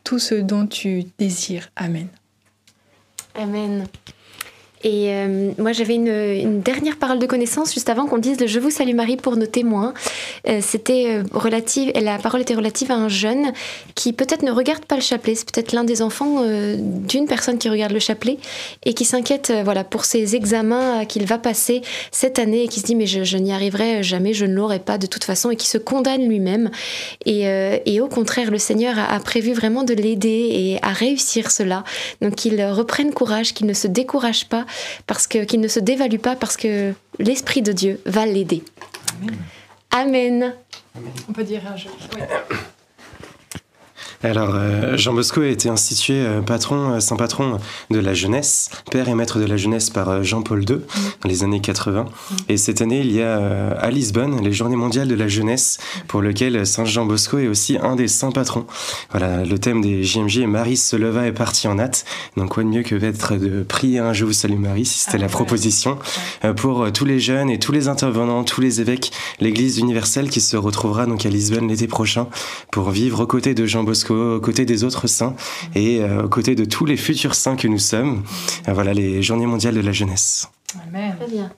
tout 0.04 0.18
ce 0.18 0.34
dont 0.34 0.66
tu 0.66 1.04
désires. 1.18 1.70
Amen. 1.76 2.08
Amen. 3.34 3.86
Et 4.86 5.08
euh, 5.10 5.50
moi, 5.58 5.72
j'avais 5.72 5.96
une, 5.96 6.60
dernière 6.60 6.96
parole 6.96 7.18
de 7.18 7.26
connaissance 7.26 7.74
juste 7.74 7.88
avant 7.88 8.06
qu'on 8.06 8.18
dise 8.18 8.38
Je 8.46 8.60
vous 8.60 8.70
salue 8.70 8.94
Marie 8.94 9.16
pour 9.16 9.36
nos 9.36 9.46
témoins. 9.46 9.92
Euh, 10.48 10.60
c'était 10.62 11.06
euh, 11.08 11.24
relative, 11.32 11.90
la 12.00 12.18
parole 12.18 12.42
était 12.42 12.54
relative 12.54 12.92
à 12.92 12.94
un 12.94 13.08
jeune 13.08 13.52
qui 13.96 14.12
peut-être 14.12 14.42
ne 14.42 14.52
regarde 14.52 14.84
pas 14.84 14.94
le 14.94 15.00
chapelet. 15.00 15.34
C'est 15.34 15.50
peut-être 15.50 15.72
l'un 15.72 15.82
des 15.82 16.02
enfants 16.02 16.44
d'une 16.76 17.26
personne 17.26 17.58
qui 17.58 17.68
regarde 17.68 17.90
le 17.90 17.98
chapelet 17.98 18.38
et 18.84 18.94
qui 18.94 19.04
s'inquiète 19.04 19.52
voilà, 19.64 19.82
pour 19.82 20.04
ses 20.04 20.36
examens 20.36 21.04
qu'il 21.04 21.26
va 21.26 21.38
passer 21.38 21.82
cette 22.12 22.38
année 22.38 22.62
et 22.62 22.68
qui 22.68 22.78
se 22.78 22.86
dit 22.86 22.94
Mais 22.94 23.06
je, 23.06 23.36
n'y 23.38 23.52
arriverai 23.52 24.04
jamais, 24.04 24.34
je 24.34 24.46
ne 24.46 24.54
l'aurai 24.54 24.78
pas 24.78 24.98
de 24.98 25.06
toute 25.08 25.24
façon 25.24 25.50
et 25.50 25.56
qui 25.56 25.66
se 25.66 25.78
condamne 25.78 26.28
lui-même. 26.28 26.70
Et, 27.24 28.00
au 28.00 28.06
contraire, 28.06 28.52
le 28.52 28.58
Seigneur 28.58 28.96
a, 29.00 29.12
a 29.12 29.18
prévu 29.18 29.52
vraiment 29.52 29.82
de 29.82 29.94
l'aider 29.94 30.48
et 30.52 30.78
à 30.82 30.92
réussir 30.92 31.50
cela. 31.50 31.82
Donc 32.22 32.36
qu'il 32.36 32.64
reprenne 32.64 33.12
courage, 33.12 33.52
qu'il 33.52 33.66
ne 33.66 33.74
se 33.74 33.88
décourage 33.88 34.48
pas 34.48 34.64
parce 35.06 35.26
que 35.26 35.44
qu'il 35.44 35.60
ne 35.60 35.68
se 35.68 35.80
dévalue 35.80 36.18
pas 36.18 36.36
parce 36.36 36.56
que 36.56 36.92
l'esprit 37.18 37.62
de 37.62 37.72
Dieu 37.72 38.00
va 38.06 38.26
l'aider. 38.26 38.62
Amen. 39.90 40.54
On 41.28 41.32
peut 41.32 41.44
dire 41.44 41.62
un 41.66 41.76
jeu. 41.76 41.90
Alors, 44.22 44.54
euh, 44.54 44.96
Jean 44.96 45.12
Bosco 45.12 45.42
a 45.42 45.46
été 45.46 45.68
institué 45.68 46.14
euh, 46.14 46.40
patron, 46.40 46.94
euh, 46.94 47.00
saint 47.00 47.16
patron 47.16 47.58
de 47.90 47.98
la 47.98 48.14
jeunesse, 48.14 48.70
père 48.90 49.08
et 49.08 49.14
maître 49.14 49.38
de 49.38 49.44
la 49.44 49.56
jeunesse 49.56 49.90
par 49.90 50.22
Jean-Paul 50.22 50.60
II 50.68 50.78
dans 51.22 51.28
les 51.28 51.44
années 51.44 51.60
80. 51.60 52.06
Et 52.48 52.56
cette 52.56 52.80
année, 52.80 53.00
il 53.00 53.12
y 53.12 53.22
a 53.22 53.36
à 53.72 53.90
Lisbonne 53.90 54.42
les 54.42 54.52
Journées 54.52 54.76
mondiales 54.76 55.08
de 55.08 55.14
la 55.14 55.28
jeunesse, 55.28 55.78
pour 56.08 56.22
lequel 56.22 56.66
Saint 56.66 56.84
Jean 56.84 57.04
Bosco 57.04 57.38
est 57.38 57.48
aussi 57.48 57.76
un 57.76 57.96
des 57.96 58.08
saints 58.08 58.32
patrons. 58.32 58.66
Voilà, 59.10 59.44
le 59.44 59.58
thème 59.58 59.82
des 59.82 60.02
JMJ 60.02 60.38
et 60.38 60.46
Marie 60.46 60.76
se 60.76 60.96
leva 60.96 61.26
et 61.26 61.32
partit 61.32 61.68
en 61.68 61.78
hâte. 61.78 62.04
Donc, 62.36 62.50
quoi 62.50 62.62
de 62.62 62.68
mieux 62.68 62.82
que 62.82 62.94
d'être 62.94 63.36
de 63.36 63.62
prier 63.62 63.98
un 63.98 64.12
Je 64.12 64.24
vous 64.24 64.32
salue 64.32 64.58
Marie, 64.58 64.86
si 64.86 65.00
c'était 65.00 65.18
ah, 65.18 65.22
la 65.22 65.28
proposition, 65.28 65.98
pour 66.56 66.90
tous 66.92 67.04
les 67.04 67.20
jeunes 67.20 67.50
et 67.50 67.58
tous 67.58 67.72
les 67.72 67.88
intervenants, 67.88 68.44
tous 68.44 68.60
les 68.60 68.80
évêques, 68.80 69.12
l'Église 69.40 69.78
universelle 69.78 70.30
qui 70.30 70.40
se 70.40 70.56
retrouvera 70.56 71.06
donc 71.06 71.26
à 71.26 71.28
Lisbonne 71.28 71.68
l'été 71.68 71.86
prochain 71.86 72.28
pour 72.70 72.90
vivre 72.90 73.20
aux 73.20 73.26
côtés 73.26 73.54
de 73.54 73.66
Jean 73.66 73.82
Bosco 73.82 74.05
aux 74.10 74.40
côtés 74.40 74.64
des 74.64 74.84
autres 74.84 75.06
saints 75.06 75.34
et 75.74 76.00
euh, 76.00 76.24
aux 76.24 76.28
côtés 76.28 76.54
de 76.54 76.64
tous 76.64 76.84
les 76.84 76.96
futurs 76.96 77.34
saints 77.34 77.56
que 77.56 77.68
nous 77.68 77.78
sommes. 77.78 78.22
Euh, 78.68 78.72
voilà 78.72 78.94
les 78.94 79.22
Journées 79.22 79.46
mondiales 79.46 79.74
de 79.74 79.80
la 79.80 79.92
jeunesse. 79.92 80.48
Amen. 80.88 81.14
Très 81.18 81.30
bien. 81.30 81.52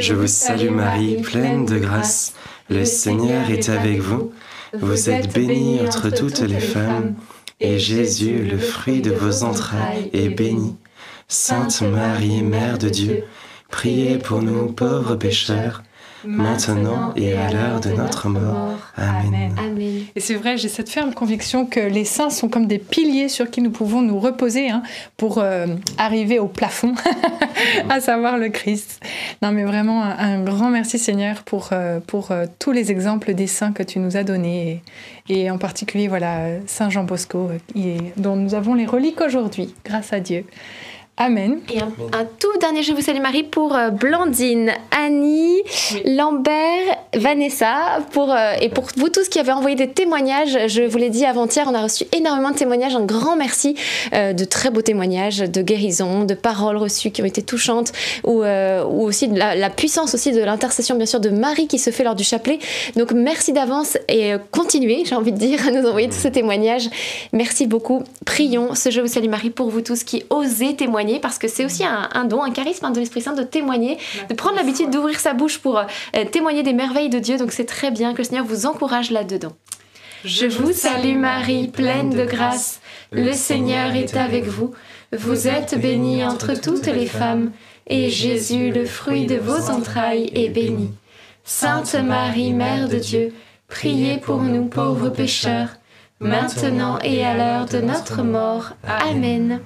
Je, 0.00 0.14
vous 0.14 0.26
salue 0.26 0.70
Marie, 0.70 1.20
pleine 1.22 1.66
de 1.66 1.78
grâce. 1.78 2.34
Le 2.68 2.84
Seigneur 2.84 3.50
est 3.50 3.68
avec 3.68 4.00
vous. 4.00 4.32
Vous 4.80 5.10
êtes 5.10 5.32
bénie 5.34 5.80
entre 5.86 6.10
toutes 6.10 6.40
les 6.40 6.60
femmes, 6.60 7.14
et 7.60 7.78
Jésus, 7.78 8.42
le 8.42 8.58
fruit 8.58 9.02
de 9.02 9.10
vos 9.10 9.44
entrailles, 9.44 10.08
est 10.12 10.30
béni. 10.30 10.74
Sainte 11.28 11.82
Marie, 11.82 12.42
Mère 12.42 12.78
de 12.78 12.88
Dieu, 12.88 13.24
priez 13.70 14.18
pour 14.18 14.42
nous 14.42 14.72
pauvres 14.72 15.16
pécheurs 15.16 15.82
maintenant 16.24 17.12
et 17.16 17.34
à 17.34 17.50
l'heure 17.50 17.80
de 17.80 17.90
notre 17.90 18.28
mort. 18.28 18.78
Amen. 18.96 19.54
Et 20.14 20.20
c'est 20.20 20.34
vrai, 20.34 20.56
j'ai 20.56 20.68
cette 20.68 20.90
ferme 20.90 21.14
conviction 21.14 21.66
que 21.66 21.80
les 21.80 22.04
saints 22.04 22.30
sont 22.30 22.48
comme 22.48 22.66
des 22.66 22.78
piliers 22.78 23.28
sur 23.28 23.50
qui 23.50 23.62
nous 23.62 23.70
pouvons 23.70 24.02
nous 24.02 24.18
reposer 24.18 24.70
hein, 24.70 24.82
pour 25.16 25.38
euh, 25.38 25.66
arriver 25.98 26.38
au 26.38 26.48
plafond, 26.48 26.94
à 27.88 28.00
savoir 28.00 28.38
le 28.38 28.48
Christ. 28.48 29.00
Non, 29.42 29.52
mais 29.52 29.64
vraiment, 29.64 30.02
un, 30.02 30.42
grand 30.42 30.70
merci 30.70 30.98
Seigneur 30.98 31.42
pour, 31.42 31.70
euh, 31.72 32.00
pour 32.00 32.30
euh, 32.30 32.46
tous 32.58 32.72
les 32.72 32.90
exemples 32.90 33.34
des 33.34 33.46
saints 33.46 33.72
que 33.72 33.82
tu 33.82 33.98
nous 33.98 34.16
as 34.16 34.24
donnés, 34.24 34.82
et, 35.28 35.50
en 35.50 35.58
particulier, 35.58 36.08
voilà, 36.08 36.48
Saint 36.66 36.90
Jean 36.90 37.04
Bosco, 37.04 37.50
dont 38.16 38.36
nous 38.36 38.54
avons 38.54 38.74
les 38.74 38.86
reliques 38.86 39.20
aujourd'hui, 39.20 39.74
grâce 39.84 40.12
à 40.12 40.20
Dieu. 40.20 40.44
Amen. 41.18 41.60
Et 41.70 41.78
un, 41.78 42.24
tout 42.38 42.58
dernier 42.58 42.82
Je 42.82 42.94
vous 42.94 43.02
salue 43.02 43.20
Marie 43.20 43.42
pour 43.42 43.76
euh, 43.76 43.90
Blandine, 43.90 44.72
Annie, 44.90 45.60
Lambert, 46.06 46.96
Vanessa, 47.14 48.00
pour, 48.12 48.32
euh, 48.32 48.54
et 48.62 48.70
pour 48.70 48.86
vous 48.96 49.10
tous 49.10 49.28
qui 49.28 49.38
avez 49.38 49.52
envoyé 49.52 49.76
des 49.76 49.90
témoignages. 49.90 50.56
Je 50.68 50.82
vous 50.82 50.96
l'ai 50.96 51.10
dit 51.10 51.26
avant-hier, 51.26 51.66
on 51.68 51.74
a 51.74 51.82
reçu 51.82 52.04
énormément 52.16 52.50
de 52.50 52.56
témoignages. 52.56 52.96
Un 52.96 53.04
grand 53.04 53.36
merci 53.36 53.76
euh, 54.14 54.32
de 54.32 54.44
très 54.44 54.70
beaux 54.70 54.80
témoignages 54.80 55.38
de 55.40 55.60
guérison, 55.60 56.24
de 56.24 56.32
paroles 56.32 56.78
reçues 56.78 57.10
qui 57.10 57.20
ont 57.20 57.26
été 57.26 57.42
touchantes, 57.42 57.92
ou, 58.24 58.42
ou 58.42 59.02
aussi 59.02 59.28
de 59.28 59.38
la, 59.38 59.70
puissance 59.70 60.14
aussi 60.14 60.32
de 60.32 60.40
l'intercession, 60.40 60.96
bien 60.96 61.06
sûr, 61.06 61.20
de 61.20 61.28
Marie 61.28 61.68
qui 61.68 61.78
se 61.78 61.90
fait 61.90 62.04
lors 62.04 62.14
du 62.14 62.24
chapelet. 62.24 62.58
Donc 62.96 63.12
merci 63.12 63.52
d'avance 63.52 63.98
et 64.08 64.32
continuez, 64.50 65.04
j'ai 65.04 65.14
envie 65.14 65.32
de 65.32 65.38
dire, 65.38 65.68
à 65.68 65.70
nous 65.70 65.86
envoyer 65.86 66.08
tous 66.08 66.18
ces 66.18 66.32
témoignages. 66.32 66.88
Merci 67.34 67.66
beaucoup. 67.66 68.02
Prions 68.24 68.74
ce 68.74 68.90
Je 68.90 69.02
vous 69.02 69.08
salue 69.08 69.28
Marie 69.28 69.50
pour 69.50 69.68
vous 69.68 69.82
tous 69.82 70.04
qui 70.04 70.24
osez 70.30 70.74
témoigner 70.74 71.01
parce 71.20 71.38
que 71.38 71.48
c'est 71.48 71.64
aussi 71.64 71.84
un, 71.84 72.24
don, 72.24 72.42
un 72.42 72.50
charisme 72.50 72.90
de 72.92 73.00
l'Esprit 73.00 73.20
Saint 73.20 73.34
de 73.34 73.42
témoigner, 73.42 73.98
de 74.28 74.34
prendre 74.34 74.56
l'habitude 74.56 74.90
d'ouvrir 74.90 75.18
sa 75.18 75.34
bouche 75.34 75.58
pour 75.58 75.78
euh, 75.78 75.84
témoigner 76.30 76.62
des 76.62 76.72
merveilles 76.72 77.08
de 77.10 77.18
Dieu. 77.18 77.36
Donc 77.36 77.52
c'est 77.52 77.64
très 77.64 77.90
bien 77.90 78.12
que 78.12 78.18
le 78.18 78.24
Seigneur 78.24 78.44
vous 78.44 78.66
encourage 78.66 79.10
là-dedans. 79.10 79.52
Je 80.24 80.46
vous 80.46 80.72
salue 80.72 81.16
Marie, 81.16 81.68
pleine 81.68 82.10
de 82.10 82.24
grâce. 82.24 82.80
Le 83.10 83.32
Seigneur 83.32 83.94
est 83.94 84.16
avec 84.16 84.44
vous. 84.44 84.72
Vous 85.12 85.48
êtes 85.48 85.78
bénie 85.78 86.24
entre 86.24 86.54
toutes 86.54 86.86
les 86.86 87.06
femmes, 87.06 87.50
et 87.86 88.08
Jésus, 88.08 88.70
le 88.70 88.86
fruit 88.86 89.26
de 89.26 89.36
vos 89.36 89.70
entrailles, 89.70 90.30
est 90.34 90.48
béni. 90.48 90.90
Sainte 91.44 91.94
Marie, 91.96 92.52
Mère 92.52 92.88
de 92.88 92.96
Dieu, 92.96 93.34
priez 93.68 94.18
pour 94.18 94.40
nous 94.40 94.66
pauvres 94.66 95.10
pécheurs, 95.10 95.70
maintenant 96.20 96.98
et 97.02 97.24
à 97.24 97.36
l'heure 97.36 97.66
de 97.66 97.80
notre 97.80 98.22
mort. 98.22 98.72
Amen. 98.86 99.60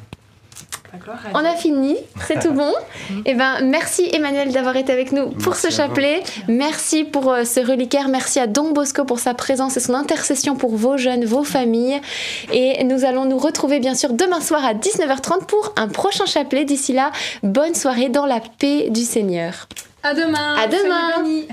On 1.34 1.44
a 1.44 1.54
fini, 1.54 1.96
c'est 2.26 2.40
tout 2.40 2.52
bon. 2.52 2.72
Et 3.10 3.22
eh 3.26 3.34
ben, 3.34 3.60
merci 3.62 4.08
Emmanuel 4.12 4.52
d'avoir 4.52 4.76
été 4.76 4.92
avec 4.92 5.12
nous 5.12 5.30
pour 5.30 5.56
ce 5.56 5.70
chapelet. 5.70 6.22
Merci 6.48 7.04
pour 7.04 7.32
euh, 7.32 7.44
ce 7.44 7.60
reliquaire. 7.60 8.08
Merci 8.08 8.40
à 8.40 8.46
Don 8.46 8.72
Bosco 8.72 9.04
pour 9.04 9.18
sa 9.18 9.34
présence 9.34 9.76
et 9.76 9.80
son 9.80 9.94
intercession 9.94 10.56
pour 10.56 10.74
vos 10.76 10.96
jeunes, 10.96 11.24
vos 11.24 11.44
familles. 11.44 12.00
Et 12.52 12.82
nous 12.84 13.04
allons 13.04 13.24
nous 13.24 13.38
retrouver 13.38 13.80
bien 13.80 13.94
sûr 13.94 14.12
demain 14.12 14.40
soir 14.40 14.64
à 14.64 14.74
19h30 14.74 15.46
pour 15.46 15.72
un 15.76 15.88
prochain 15.88 16.26
chapelet. 16.26 16.64
D'ici 16.64 16.92
là, 16.92 17.10
bonne 17.42 17.74
soirée 17.74 18.08
dans 18.08 18.26
la 18.26 18.40
paix 18.40 18.90
du 18.90 19.02
Seigneur. 19.02 19.68
À 20.02 20.14
demain. 20.14 20.54
À 20.56 20.66
demain. 20.66 21.46